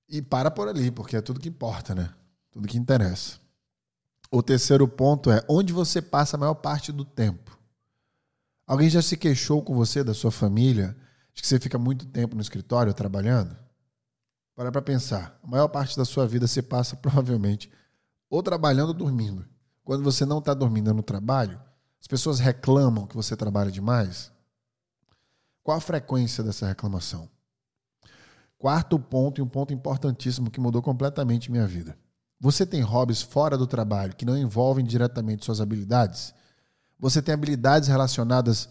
E 0.10 0.22
para 0.22 0.50
por 0.50 0.68
ali, 0.68 0.90
porque 0.90 1.16
é 1.16 1.22
tudo 1.22 1.40
que 1.40 1.50
importa, 1.50 1.94
né? 1.94 2.12
Tudo 2.52 2.68
que 2.68 2.78
interessa. 2.78 3.38
O 4.32 4.42
terceiro 4.42 4.88
ponto 4.88 5.32
é 5.32 5.44
onde 5.48 5.72
você 5.72 6.02
passa 6.02 6.36
a 6.36 6.40
maior 6.40 6.56
parte 6.56 6.92
do 6.92 7.06
tempo. 7.06 7.58
Alguém 8.66 8.90
já 8.90 9.02
se 9.02 9.18
queixou 9.18 9.64
com 9.64 9.74
você, 9.76 10.04
da 10.04 10.14
sua 10.14 10.32
família, 10.32 10.96
de 11.34 11.42
que 11.42 11.48
você 11.48 11.60
fica 11.60 11.78
muito 11.78 12.06
tempo 12.06 12.36
no 12.36 12.42
escritório 12.42 12.94
trabalhando? 12.94 13.56
Para 14.56 14.72
para 14.72 14.82
pensar. 14.82 15.40
A 15.44 15.48
maior 15.48 15.68
parte 15.68 15.96
da 15.96 16.06
sua 16.06 16.28
vida 16.28 16.48
você 16.48 16.62
passa 16.62 16.96
provavelmente 16.98 17.72
ou 18.30 18.44
trabalhando 18.44 18.90
ou 18.90 18.94
dormindo. 18.94 19.48
Quando 19.84 20.04
você 20.04 20.26
não 20.26 20.40
está 20.40 20.54
dormindo 20.54 20.94
no 20.94 21.02
trabalho, 21.02 21.60
as 22.00 22.08
pessoas 22.08 22.40
reclamam 22.40 23.08
que 23.08 23.16
você 23.16 23.36
trabalha 23.36 23.72
demais. 23.72 24.32
Qual 25.64 25.78
a 25.78 25.82
frequência 25.82 26.44
dessa 26.44 26.68
reclamação? 26.68 27.30
Quarto 28.60 29.00
ponto, 29.00 29.40
e 29.40 29.42
um 29.42 29.48
ponto 29.48 29.74
importantíssimo 29.74 30.52
que 30.52 30.60
mudou 30.60 30.82
completamente 30.82 31.50
minha 31.50 31.66
vida. 31.66 31.98
Você 32.42 32.66
tem 32.66 32.82
hobbies 32.82 33.22
fora 33.22 33.58
do 33.58 33.66
trabalho 33.66 34.14
que 34.14 34.26
não 34.26 34.38
envolvem 34.38 34.86
diretamente 34.86 35.46
suas 35.46 35.62
habilidades? 35.62 36.34
Você 37.00 37.22
tem 37.22 37.34
habilidades 37.34 37.88
relacionadas 37.88 38.68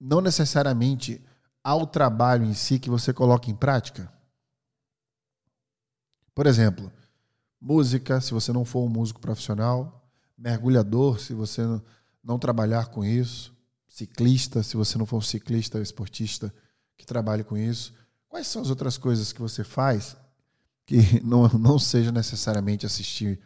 não 0.00 0.22
necessariamente 0.22 1.22
ao 1.62 1.86
trabalho 1.86 2.46
em 2.46 2.54
si 2.54 2.78
que 2.78 2.88
você 2.88 3.12
coloca 3.12 3.50
em 3.50 3.54
prática? 3.54 4.10
Por 6.34 6.46
exemplo, 6.46 6.90
música, 7.60 8.22
se 8.22 8.32
você 8.32 8.54
não 8.54 8.64
for 8.64 8.84
um 8.84 8.88
músico 8.88 9.20
profissional, 9.20 10.02
mergulhador, 10.36 11.20
se 11.20 11.34
você 11.34 11.62
não 12.22 12.38
trabalhar 12.38 12.86
com 12.86 13.04
isso, 13.04 13.54
ciclista, 13.86 14.62
se 14.62 14.78
você 14.78 14.96
não 14.96 15.04
for 15.04 15.18
um 15.18 15.20
ciclista 15.20 15.76
ou 15.76 15.82
esportista 15.82 16.52
que 16.96 17.04
trabalhe 17.04 17.44
com 17.44 17.54
isso. 17.54 17.92
Quais 18.34 18.48
são 18.48 18.62
as 18.62 18.68
outras 18.68 18.98
coisas 18.98 19.32
que 19.32 19.40
você 19.40 19.62
faz 19.62 20.16
que 20.84 20.96
não, 21.22 21.46
não 21.50 21.78
seja 21.78 22.10
necessariamente 22.10 22.84
assistir 22.84 23.40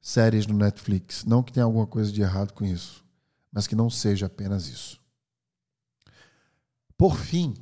séries 0.00 0.46
no 0.46 0.54
Netflix. 0.54 1.24
Não 1.24 1.42
que 1.42 1.52
tenha 1.52 1.64
alguma 1.64 1.88
coisa 1.88 2.12
de 2.12 2.22
errado 2.22 2.52
com 2.52 2.64
isso, 2.64 3.04
mas 3.50 3.66
que 3.66 3.74
não 3.74 3.90
seja 3.90 4.26
apenas 4.26 4.68
isso. 4.68 5.00
Por 6.96 7.16
fim, 7.16 7.52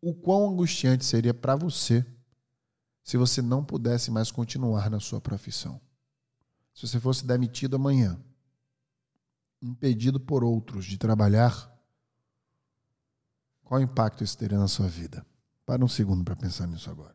o 0.00 0.14
quão 0.14 0.48
angustiante 0.48 1.04
seria 1.04 1.34
para 1.34 1.56
você 1.56 2.06
se 3.02 3.16
você 3.16 3.42
não 3.42 3.64
pudesse 3.64 4.08
mais 4.12 4.30
continuar 4.30 4.88
na 4.88 5.00
sua 5.00 5.20
profissão. 5.20 5.80
Se 6.72 6.86
você 6.86 7.00
fosse 7.00 7.26
demitido 7.26 7.74
amanhã, 7.74 8.22
impedido 9.60 10.20
por 10.20 10.44
outros 10.44 10.84
de 10.84 10.96
trabalhar, 10.96 11.76
qual 13.64 13.80
impacto 13.80 14.22
isso 14.22 14.38
teria 14.38 14.58
na 14.58 14.68
sua 14.68 14.86
vida? 14.86 15.26
Para 15.66 15.84
um 15.84 15.88
segundo 15.88 16.24
para 16.24 16.36
pensar 16.36 16.66
nisso 16.66 16.90
agora. 16.90 17.14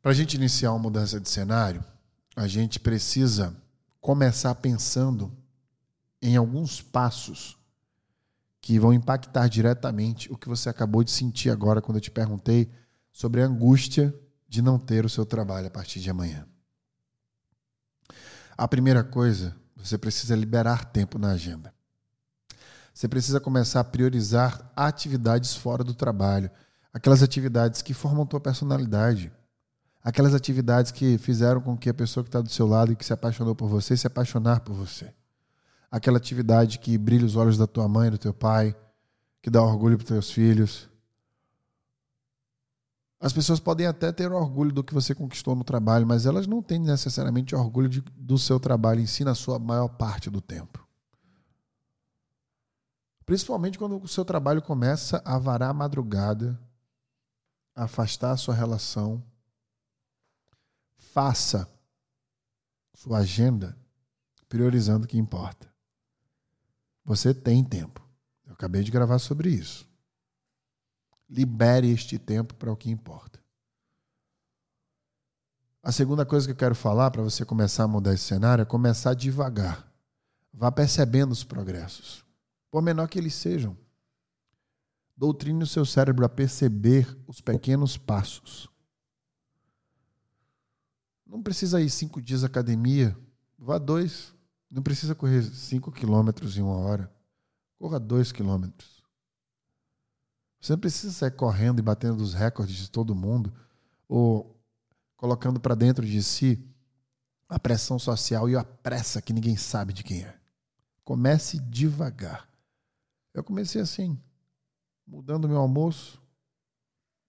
Para 0.00 0.12
a 0.12 0.14
gente 0.14 0.34
iniciar 0.34 0.72
uma 0.72 0.78
mudança 0.78 1.20
de 1.20 1.28
cenário, 1.28 1.84
a 2.34 2.46
gente 2.46 2.80
precisa 2.80 3.54
começar 4.00 4.54
pensando 4.54 5.36
em 6.22 6.36
alguns 6.36 6.80
passos 6.80 7.58
que 8.60 8.78
vão 8.78 8.92
impactar 8.92 9.48
diretamente 9.48 10.32
o 10.32 10.36
que 10.36 10.48
você 10.48 10.68
acabou 10.68 11.02
de 11.02 11.10
sentir 11.10 11.50
agora 11.50 11.82
quando 11.82 11.96
eu 11.96 12.00
te 12.00 12.10
perguntei 12.10 12.70
sobre 13.12 13.42
a 13.42 13.46
angústia 13.46 14.14
de 14.48 14.62
não 14.62 14.78
ter 14.78 15.04
o 15.04 15.08
seu 15.08 15.26
trabalho 15.26 15.66
a 15.66 15.70
partir 15.70 16.00
de 16.00 16.10
amanhã. 16.10 16.46
A 18.56 18.66
primeira 18.66 19.04
coisa, 19.04 19.54
você 19.76 19.98
precisa 19.98 20.34
liberar 20.34 20.86
tempo 20.86 21.18
na 21.18 21.32
agenda. 21.32 21.74
Você 22.98 23.06
precisa 23.06 23.38
começar 23.38 23.78
a 23.78 23.84
priorizar 23.84 24.72
atividades 24.74 25.54
fora 25.54 25.84
do 25.84 25.94
trabalho, 25.94 26.50
aquelas 26.92 27.22
atividades 27.22 27.80
que 27.80 27.94
formam 27.94 28.26
tua 28.26 28.40
personalidade, 28.40 29.30
aquelas 30.02 30.34
atividades 30.34 30.90
que 30.90 31.16
fizeram 31.16 31.60
com 31.60 31.76
que 31.76 31.88
a 31.88 31.94
pessoa 31.94 32.24
que 32.24 32.28
está 32.28 32.40
do 32.40 32.48
seu 32.48 32.66
lado 32.66 32.90
e 32.90 32.96
que 32.96 33.04
se 33.04 33.12
apaixonou 33.12 33.54
por 33.54 33.68
você 33.68 33.96
se 33.96 34.08
apaixonar 34.08 34.62
por 34.62 34.74
você. 34.74 35.14
Aquela 35.88 36.16
atividade 36.16 36.80
que 36.80 36.98
brilha 36.98 37.24
os 37.24 37.36
olhos 37.36 37.56
da 37.56 37.68
tua 37.68 37.86
mãe, 37.86 38.10
do 38.10 38.18
teu 38.18 38.34
pai, 38.34 38.74
que 39.40 39.48
dá 39.48 39.62
orgulho 39.62 39.96
para 39.96 40.08
teus 40.08 40.32
filhos. 40.32 40.90
As 43.20 43.32
pessoas 43.32 43.60
podem 43.60 43.86
até 43.86 44.10
ter 44.10 44.32
orgulho 44.32 44.72
do 44.72 44.82
que 44.82 44.92
você 44.92 45.14
conquistou 45.14 45.54
no 45.54 45.62
trabalho, 45.62 46.04
mas 46.04 46.26
elas 46.26 46.48
não 46.48 46.60
têm 46.60 46.80
necessariamente 46.80 47.54
orgulho 47.54 47.88
de, 47.88 48.00
do 48.00 48.36
seu 48.36 48.58
trabalho 48.58 48.98
em 48.98 49.06
si 49.06 49.22
na 49.22 49.36
sua 49.36 49.56
maior 49.56 49.86
parte 49.86 50.28
do 50.28 50.40
tempo. 50.40 50.87
Principalmente 53.28 53.78
quando 53.78 54.02
o 54.02 54.08
seu 54.08 54.24
trabalho 54.24 54.62
começa 54.62 55.20
a 55.22 55.38
varar 55.38 55.68
a 55.68 55.74
madrugada, 55.74 56.58
a 57.74 57.84
afastar 57.84 58.30
a 58.30 58.38
sua 58.38 58.54
relação 58.54 59.22
faça 60.96 61.68
sua 62.94 63.18
agenda 63.18 63.76
priorizando 64.48 65.04
o 65.04 65.06
que 65.06 65.18
importa. 65.18 65.70
Você 67.04 67.34
tem 67.34 67.62
tempo. 67.62 68.02
Eu 68.46 68.54
acabei 68.54 68.82
de 68.82 68.90
gravar 68.90 69.18
sobre 69.18 69.50
isso. 69.50 69.86
Libere 71.28 71.90
este 71.90 72.18
tempo 72.18 72.54
para 72.54 72.72
o 72.72 72.76
que 72.78 72.90
importa. 72.90 73.38
A 75.82 75.92
segunda 75.92 76.24
coisa 76.24 76.46
que 76.46 76.52
eu 76.52 76.56
quero 76.56 76.74
falar 76.74 77.10
para 77.10 77.20
você 77.20 77.44
começar 77.44 77.84
a 77.84 77.88
mudar 77.88 78.14
esse 78.14 78.24
cenário 78.24 78.62
é 78.62 78.64
começar 78.64 79.12
devagar. 79.12 79.86
Vá 80.50 80.72
percebendo 80.72 81.32
os 81.32 81.44
progressos, 81.44 82.26
por 82.70 82.82
menor 82.82 83.08
que 83.08 83.18
eles 83.18 83.34
sejam. 83.34 83.76
Doutrine 85.16 85.62
o 85.62 85.66
seu 85.66 85.84
cérebro 85.84 86.24
a 86.24 86.28
perceber 86.28 87.16
os 87.26 87.40
pequenos 87.40 87.96
passos. 87.96 88.68
Não 91.26 91.42
precisa 91.42 91.80
ir 91.80 91.90
cinco 91.90 92.22
dias 92.22 92.44
à 92.44 92.46
academia, 92.46 93.16
vá 93.58 93.78
dois. 93.78 94.34
Não 94.70 94.82
precisa 94.82 95.14
correr 95.14 95.42
cinco 95.42 95.90
quilômetros 95.90 96.56
em 96.56 96.62
uma 96.62 96.76
hora. 96.76 97.12
Corra 97.78 97.98
dois 97.98 98.32
quilômetros. 98.32 99.02
Você 100.60 100.72
não 100.72 100.80
precisa 100.80 101.12
sair 101.12 101.30
correndo 101.30 101.78
e 101.78 101.82
batendo 101.82 102.22
os 102.22 102.34
recordes 102.34 102.76
de 102.76 102.90
todo 102.90 103.14
mundo 103.14 103.52
ou 104.08 104.58
colocando 105.16 105.60
para 105.60 105.74
dentro 105.74 106.04
de 106.04 106.22
si 106.22 106.64
a 107.48 107.58
pressão 107.58 107.98
social 107.98 108.48
e 108.48 108.56
a 108.56 108.64
pressa 108.64 109.22
que 109.22 109.32
ninguém 109.32 109.56
sabe 109.56 109.92
de 109.92 110.02
quem 110.02 110.22
é. 110.22 110.38
Comece 111.04 111.58
devagar. 111.58 112.47
Eu 113.34 113.44
comecei 113.44 113.80
assim, 113.80 114.20
mudando 115.06 115.48
meu 115.48 115.58
almoço, 115.58 116.20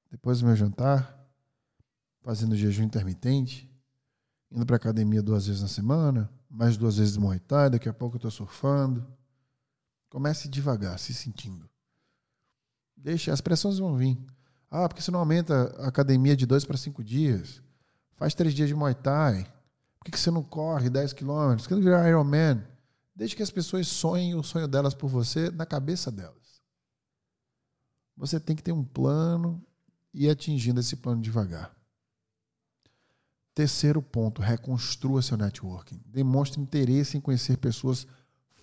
depois 0.09 0.39
do 0.39 0.45
meu 0.45 0.55
jantar, 0.55 1.17
fazendo 2.21 2.55
jejum 2.55 2.83
intermitente, 2.83 3.69
indo 4.51 4.65
para 4.65 4.75
academia 4.75 5.21
duas 5.21 5.47
vezes 5.47 5.61
na 5.61 5.67
semana, 5.67 6.29
mais 6.49 6.77
duas 6.77 6.97
vezes 6.97 7.13
de 7.13 7.19
Muay 7.19 7.39
Thai, 7.39 7.69
daqui 7.69 7.87
a 7.87 7.93
pouco 7.93 8.15
eu 8.15 8.17
estou 8.19 8.31
surfando. 8.31 9.05
Comece 10.09 10.49
devagar, 10.49 10.97
se 10.97 11.13
sentindo. 11.13 11.69
Deixe, 12.97 13.29
as 13.29 13.41
pressões 13.41 13.77
vão 13.77 13.95
vir. 13.95 14.17
Ah, 14.69 14.87
porque 14.87 15.01
você 15.01 15.11
não 15.11 15.19
aumenta 15.19 15.75
a 15.79 15.87
academia 15.87 16.35
de 16.35 16.45
dois 16.45 16.65
para 16.65 16.77
cinco 16.77 17.03
dias? 17.03 17.61
Faz 18.15 18.33
três 18.33 18.53
dias 18.53 18.67
de 18.67 18.75
Muay 18.75 18.95
Thai. 18.95 19.51
Por 19.99 20.11
que 20.11 20.19
você 20.19 20.31
não 20.31 20.43
corre 20.43 20.89
10 20.89 21.13
quilômetros? 21.13 21.63
Por 21.63 21.69
que 21.69 21.75
não 21.75 21.83
virar 21.83 22.07
Ironman? 22.07 22.63
Deixe 23.19 23.35
que 23.35 23.43
as 23.43 23.51
pessoas 23.51 23.85
sonhem 23.85 24.33
o 24.33 24.41
sonho 24.41 24.65
delas 24.65 24.93
por 24.93 25.09
você 25.09 25.51
na 25.51 25.65
cabeça 25.65 26.09
delas. 26.09 26.61
Você 28.15 28.39
tem 28.39 28.55
que 28.55 28.63
ter 28.63 28.71
um 28.71 28.81
plano 28.81 29.61
e 30.13 30.23
ir 30.23 30.29
atingindo 30.29 30.79
esse 30.79 30.95
plano 30.95 31.21
devagar. 31.21 31.75
Terceiro 33.53 34.01
ponto, 34.01 34.41
reconstrua 34.41 35.21
seu 35.21 35.35
networking. 35.35 36.01
Demonstre 36.05 36.61
interesse 36.61 37.17
em 37.17 37.19
conhecer 37.19 37.57
pessoas 37.57 38.07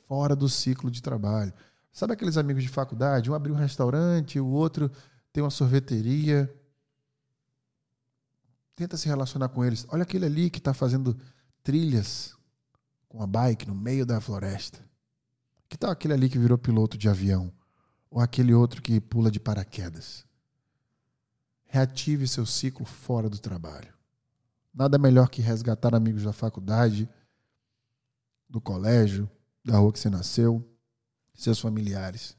fora 0.09 0.35
do 0.35 0.49
ciclo 0.49 0.91
de 0.91 1.03
trabalho. 1.03 1.53
Sabe 1.93 2.15
aqueles 2.15 2.39
amigos 2.39 2.63
de 2.63 2.71
faculdade? 2.71 3.31
Um 3.31 3.35
abriu 3.35 3.55
um 3.55 3.59
restaurante, 3.59 4.41
o 4.41 4.47
outro 4.47 4.91
tem 5.35 5.45
uma 5.45 5.51
sorveteria. 5.51 6.51
Tenta 8.75 8.97
se 8.97 9.07
relacionar 9.07 9.51
com 9.51 9.63
eles. 9.63 9.87
Olha 9.91 10.05
aquele 10.05 10.25
ali 10.25 10.49
que 10.49 10.61
está 10.61 10.73
fazendo 10.73 11.15
trilhas 11.63 12.36
com 13.17 13.23
a 13.23 13.27
bike 13.27 13.67
no 13.67 13.75
meio 13.75 14.05
da 14.05 14.21
floresta. 14.21 14.79
Que 15.71 15.79
tal 15.79 15.91
aquele 15.91 16.13
ali 16.13 16.29
que 16.29 16.39
virou 16.39 16.59
piloto 16.59 16.99
de 16.99 17.09
avião? 17.09 17.51
Ou 18.11 18.21
aquele 18.21 18.53
outro 18.53 18.83
que 18.83 19.01
pula 19.01 19.31
de 19.31 19.41
paraquedas? 19.41 20.27
Reative 21.65 22.29
seu 22.29 22.45
ciclo 22.45 22.85
fora 22.85 23.31
do 23.31 23.39
trabalho. 23.39 23.93
Nada 24.73 24.99
melhor 24.99 25.31
que 25.31 25.41
resgatar 25.41 25.95
amigos 25.95 26.25
da 26.25 26.33
faculdade, 26.33 27.09
do 28.49 28.61
colégio, 28.61 29.29
da 29.65 29.79
rua 29.79 29.93
que 29.93 29.99
você 29.99 30.11
nasceu, 30.11 30.63
seus 31.35 31.59
familiares. 31.59 32.37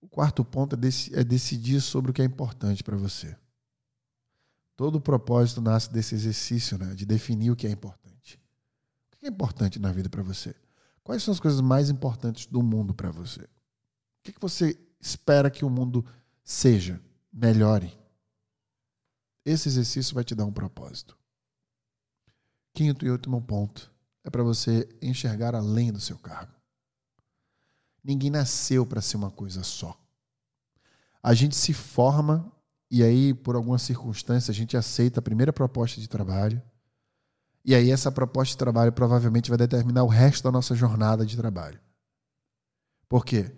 O 0.00 0.08
quarto 0.08 0.44
ponto 0.44 0.76
é, 0.76 1.20
é 1.20 1.24
decidir 1.24 1.80
sobre 1.80 2.12
o 2.12 2.14
que 2.14 2.22
é 2.22 2.24
importante 2.24 2.84
para 2.84 2.96
você. 2.96 3.36
Todo 4.76 5.00
propósito 5.00 5.60
nasce 5.60 5.92
desse 5.92 6.14
exercício, 6.14 6.78
né, 6.78 6.94
de 6.94 7.04
definir 7.04 7.50
o 7.50 7.56
que 7.56 7.66
é 7.66 7.70
importante. 7.70 8.01
Que 9.22 9.26
é 9.26 9.28
importante 9.28 9.78
na 9.78 9.92
vida 9.92 10.08
para 10.08 10.20
você? 10.20 10.52
Quais 11.04 11.22
são 11.22 11.30
as 11.30 11.38
coisas 11.38 11.60
mais 11.60 11.88
importantes 11.88 12.44
do 12.46 12.60
mundo 12.60 12.92
para 12.92 13.08
você? 13.08 13.42
O 13.42 13.48
que 14.24 14.34
você 14.40 14.76
espera 15.00 15.48
que 15.48 15.64
o 15.64 15.70
mundo 15.70 16.04
seja, 16.42 17.00
melhore? 17.32 17.96
Esse 19.44 19.68
exercício 19.68 20.12
vai 20.12 20.24
te 20.24 20.34
dar 20.34 20.44
um 20.44 20.52
propósito. 20.52 21.16
Quinto 22.74 23.06
e 23.06 23.10
último 23.12 23.40
ponto 23.40 23.92
é 24.24 24.30
para 24.30 24.42
você 24.42 24.88
enxergar 25.00 25.54
além 25.54 25.92
do 25.92 26.00
seu 26.00 26.18
cargo. 26.18 26.56
Ninguém 28.02 28.28
nasceu 28.28 28.84
para 28.84 29.00
ser 29.00 29.18
uma 29.18 29.30
coisa 29.30 29.62
só. 29.62 29.96
A 31.22 31.32
gente 31.32 31.54
se 31.54 31.72
forma 31.72 32.52
e 32.90 33.04
aí, 33.04 33.32
por 33.32 33.54
alguma 33.54 33.78
circunstância, 33.78 34.50
a 34.50 34.54
gente 34.54 34.76
aceita 34.76 35.20
a 35.20 35.22
primeira 35.22 35.52
proposta 35.52 36.00
de 36.00 36.08
trabalho. 36.08 36.60
E 37.64 37.74
aí, 37.74 37.90
essa 37.90 38.10
proposta 38.10 38.52
de 38.52 38.58
trabalho 38.58 38.92
provavelmente 38.92 39.48
vai 39.48 39.58
determinar 39.58 40.02
o 40.02 40.08
resto 40.08 40.44
da 40.44 40.50
nossa 40.50 40.74
jornada 40.74 41.24
de 41.24 41.36
trabalho. 41.36 41.80
Por 43.08 43.24
quê? 43.24 43.54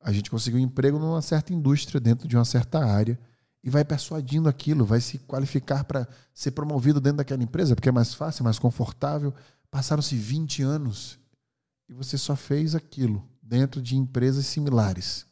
A 0.00 0.12
gente 0.12 0.30
conseguiu 0.30 0.60
um 0.60 0.62
emprego 0.62 0.98
numa 0.98 1.22
certa 1.22 1.52
indústria, 1.52 2.00
dentro 2.00 2.26
de 2.26 2.36
uma 2.36 2.44
certa 2.44 2.84
área, 2.84 3.18
e 3.62 3.68
vai 3.68 3.84
persuadindo 3.84 4.48
aquilo, 4.48 4.84
vai 4.84 5.00
se 5.00 5.18
qualificar 5.18 5.84
para 5.84 6.06
ser 6.32 6.52
promovido 6.52 7.00
dentro 7.00 7.18
daquela 7.18 7.42
empresa, 7.42 7.74
porque 7.74 7.88
é 7.88 7.92
mais 7.92 8.14
fácil, 8.14 8.44
mais 8.44 8.60
confortável. 8.60 9.34
Passaram-se 9.70 10.14
20 10.14 10.62
anos 10.62 11.18
e 11.88 11.92
você 11.92 12.16
só 12.16 12.36
fez 12.36 12.76
aquilo 12.76 13.28
dentro 13.42 13.82
de 13.82 13.96
empresas 13.96 14.46
similares. 14.46 15.26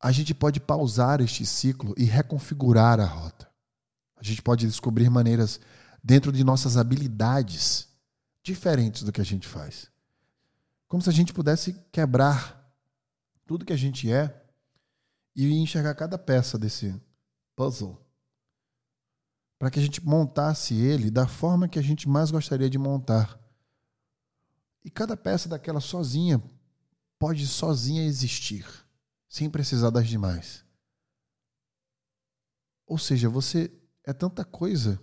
A 0.00 0.10
gente 0.10 0.32
pode 0.32 0.60
pausar 0.60 1.20
este 1.20 1.44
ciclo 1.44 1.94
e 1.98 2.04
reconfigurar 2.04 2.98
a 3.00 3.04
rota. 3.04 3.49
A 4.20 4.22
gente 4.22 4.42
pode 4.42 4.66
descobrir 4.66 5.08
maneiras 5.08 5.58
dentro 6.04 6.30
de 6.30 6.44
nossas 6.44 6.76
habilidades 6.76 7.88
diferentes 8.42 9.02
do 9.02 9.10
que 9.10 9.20
a 9.20 9.24
gente 9.24 9.48
faz. 9.48 9.90
Como 10.86 11.02
se 11.02 11.08
a 11.08 11.12
gente 11.12 11.32
pudesse 11.32 11.72
quebrar 11.90 12.70
tudo 13.46 13.64
que 13.64 13.72
a 13.72 13.78
gente 13.78 14.12
é 14.12 14.44
e 15.34 15.50
enxergar 15.54 15.94
cada 15.94 16.18
peça 16.18 16.58
desse 16.58 16.94
puzzle 17.56 17.98
para 19.58 19.70
que 19.70 19.78
a 19.78 19.82
gente 19.82 20.04
montasse 20.04 20.74
ele 20.74 21.10
da 21.10 21.26
forma 21.26 21.68
que 21.68 21.78
a 21.78 21.82
gente 21.82 22.08
mais 22.08 22.30
gostaria 22.30 22.68
de 22.68 22.78
montar. 22.78 23.38
E 24.84 24.90
cada 24.90 25.16
peça 25.16 25.48
daquela 25.48 25.80
sozinha 25.80 26.42
pode 27.18 27.46
sozinha 27.46 28.04
existir, 28.04 28.66
sem 29.28 29.50
precisar 29.50 29.90
das 29.90 30.08
demais. 30.08 30.64
Ou 32.86 32.98
seja, 32.98 33.28
você 33.28 33.70
é 34.04 34.12
tanta 34.12 34.44
coisa 34.44 35.00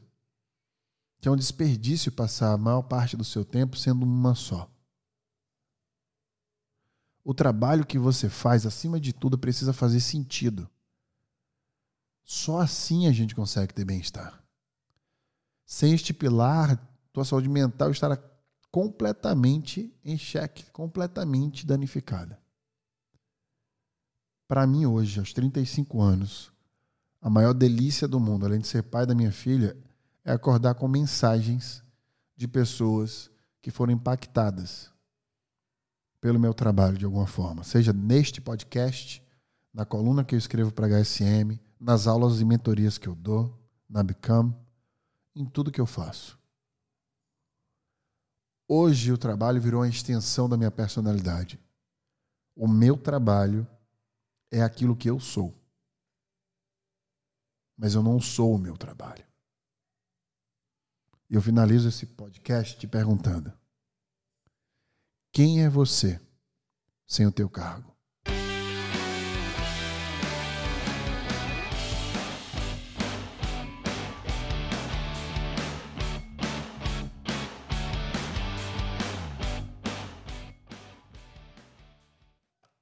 que 1.20 1.28
é 1.28 1.32
um 1.32 1.36
desperdício 1.36 2.12
passar 2.12 2.54
a 2.54 2.58
maior 2.58 2.84
parte 2.84 3.18
do 3.18 3.24
seu 3.24 3.44
tempo 3.44 3.76
sendo 3.76 4.04
uma 4.06 4.36
só. 4.36 4.72
O 7.24 7.34
trabalho 7.34 7.86
que 7.86 8.00
você 8.00 8.30
faz, 8.30 8.66
acima 8.66 9.00
de 9.00 9.12
tudo, 9.12 9.38
precisa 9.38 9.74
fazer 9.74 10.00
sentido. 10.00 10.70
Só 12.24 12.60
assim 12.60 13.08
a 13.08 13.12
gente 13.12 13.36
consegue 13.36 13.74
ter 13.74 13.84
bem-estar. 13.84 14.42
Sem 15.66 15.94
este 15.94 16.14
pilar, 16.14 16.78
tua 17.12 17.26
saúde 17.26 17.50
mental 17.50 17.92
estará 17.92 18.18
completamente 18.72 19.94
em 20.06 20.18
xeque, 20.18 20.72
completamente 20.72 21.66
danificada. 21.66 22.42
Para 24.48 24.66
mim, 24.66 24.86
hoje, 24.86 25.20
aos 25.20 25.34
35 25.34 26.02
anos, 26.02 26.54
a 27.28 27.30
maior 27.30 27.54
delícia 27.54 28.08
do 28.08 28.22
mundo, 28.22 28.46
além 28.46 28.62
de 28.62 28.68
ser 28.68 28.84
pai 28.84 29.06
da 29.06 29.14
minha 29.14 29.34
filha, 29.34 29.76
é 30.24 30.32
acordar 30.32 30.76
com 30.76 30.88
mensagens 30.88 31.84
de 32.38 32.48
pessoas 32.48 33.30
que 33.62 33.70
foram 33.70 33.92
impactadas 33.92 34.90
pelo 36.22 36.40
meu 36.40 36.54
trabalho 36.54 36.98
de 36.98 37.04
alguma 37.04 37.28
forma, 37.28 37.66
seja 37.66 37.92
neste 37.92 38.40
podcast, 38.40 39.22
na 39.74 39.84
coluna 39.84 40.24
que 40.24 40.36
eu 40.36 40.40
escrevo 40.40 40.72
para 40.72 40.88
a 40.88 41.02
HSM, 41.02 41.60
nas 41.78 42.08
aulas 42.08 42.40
e 42.40 42.46
mentorias 42.46 42.98
que 42.98 43.10
eu 43.10 43.16
dou, 43.16 43.54
na 43.90 44.02
Become 44.04 44.56
em 45.36 45.44
tudo 45.44 45.70
que 45.70 45.82
eu 45.82 45.86
faço. 45.86 46.40
Hoje 48.70 49.12
o 49.12 49.18
trabalho 49.18 49.60
virou 49.60 49.82
uma 49.82 49.90
extensão 49.90 50.48
da 50.48 50.56
minha 50.56 50.72
personalidade. 50.72 51.60
O 52.56 52.70
meu 52.70 52.96
trabalho 52.96 53.68
é 54.50 54.62
aquilo 54.62 54.96
que 54.96 55.10
eu 55.10 55.20
sou. 55.20 55.57
Mas 57.78 57.94
eu 57.94 58.02
não 58.02 58.20
sou 58.20 58.56
o 58.56 58.58
meu 58.58 58.76
trabalho. 58.76 59.24
E 61.30 61.36
eu 61.36 61.42
finalizo 61.42 61.88
esse 61.88 62.06
podcast 62.06 62.78
te 62.78 62.88
perguntando: 62.88 63.54
quem 65.32 65.64
é 65.64 65.70
você 65.70 66.20
sem 67.06 67.26
o 67.26 67.32
teu 67.32 67.50
cargo? 67.50 67.97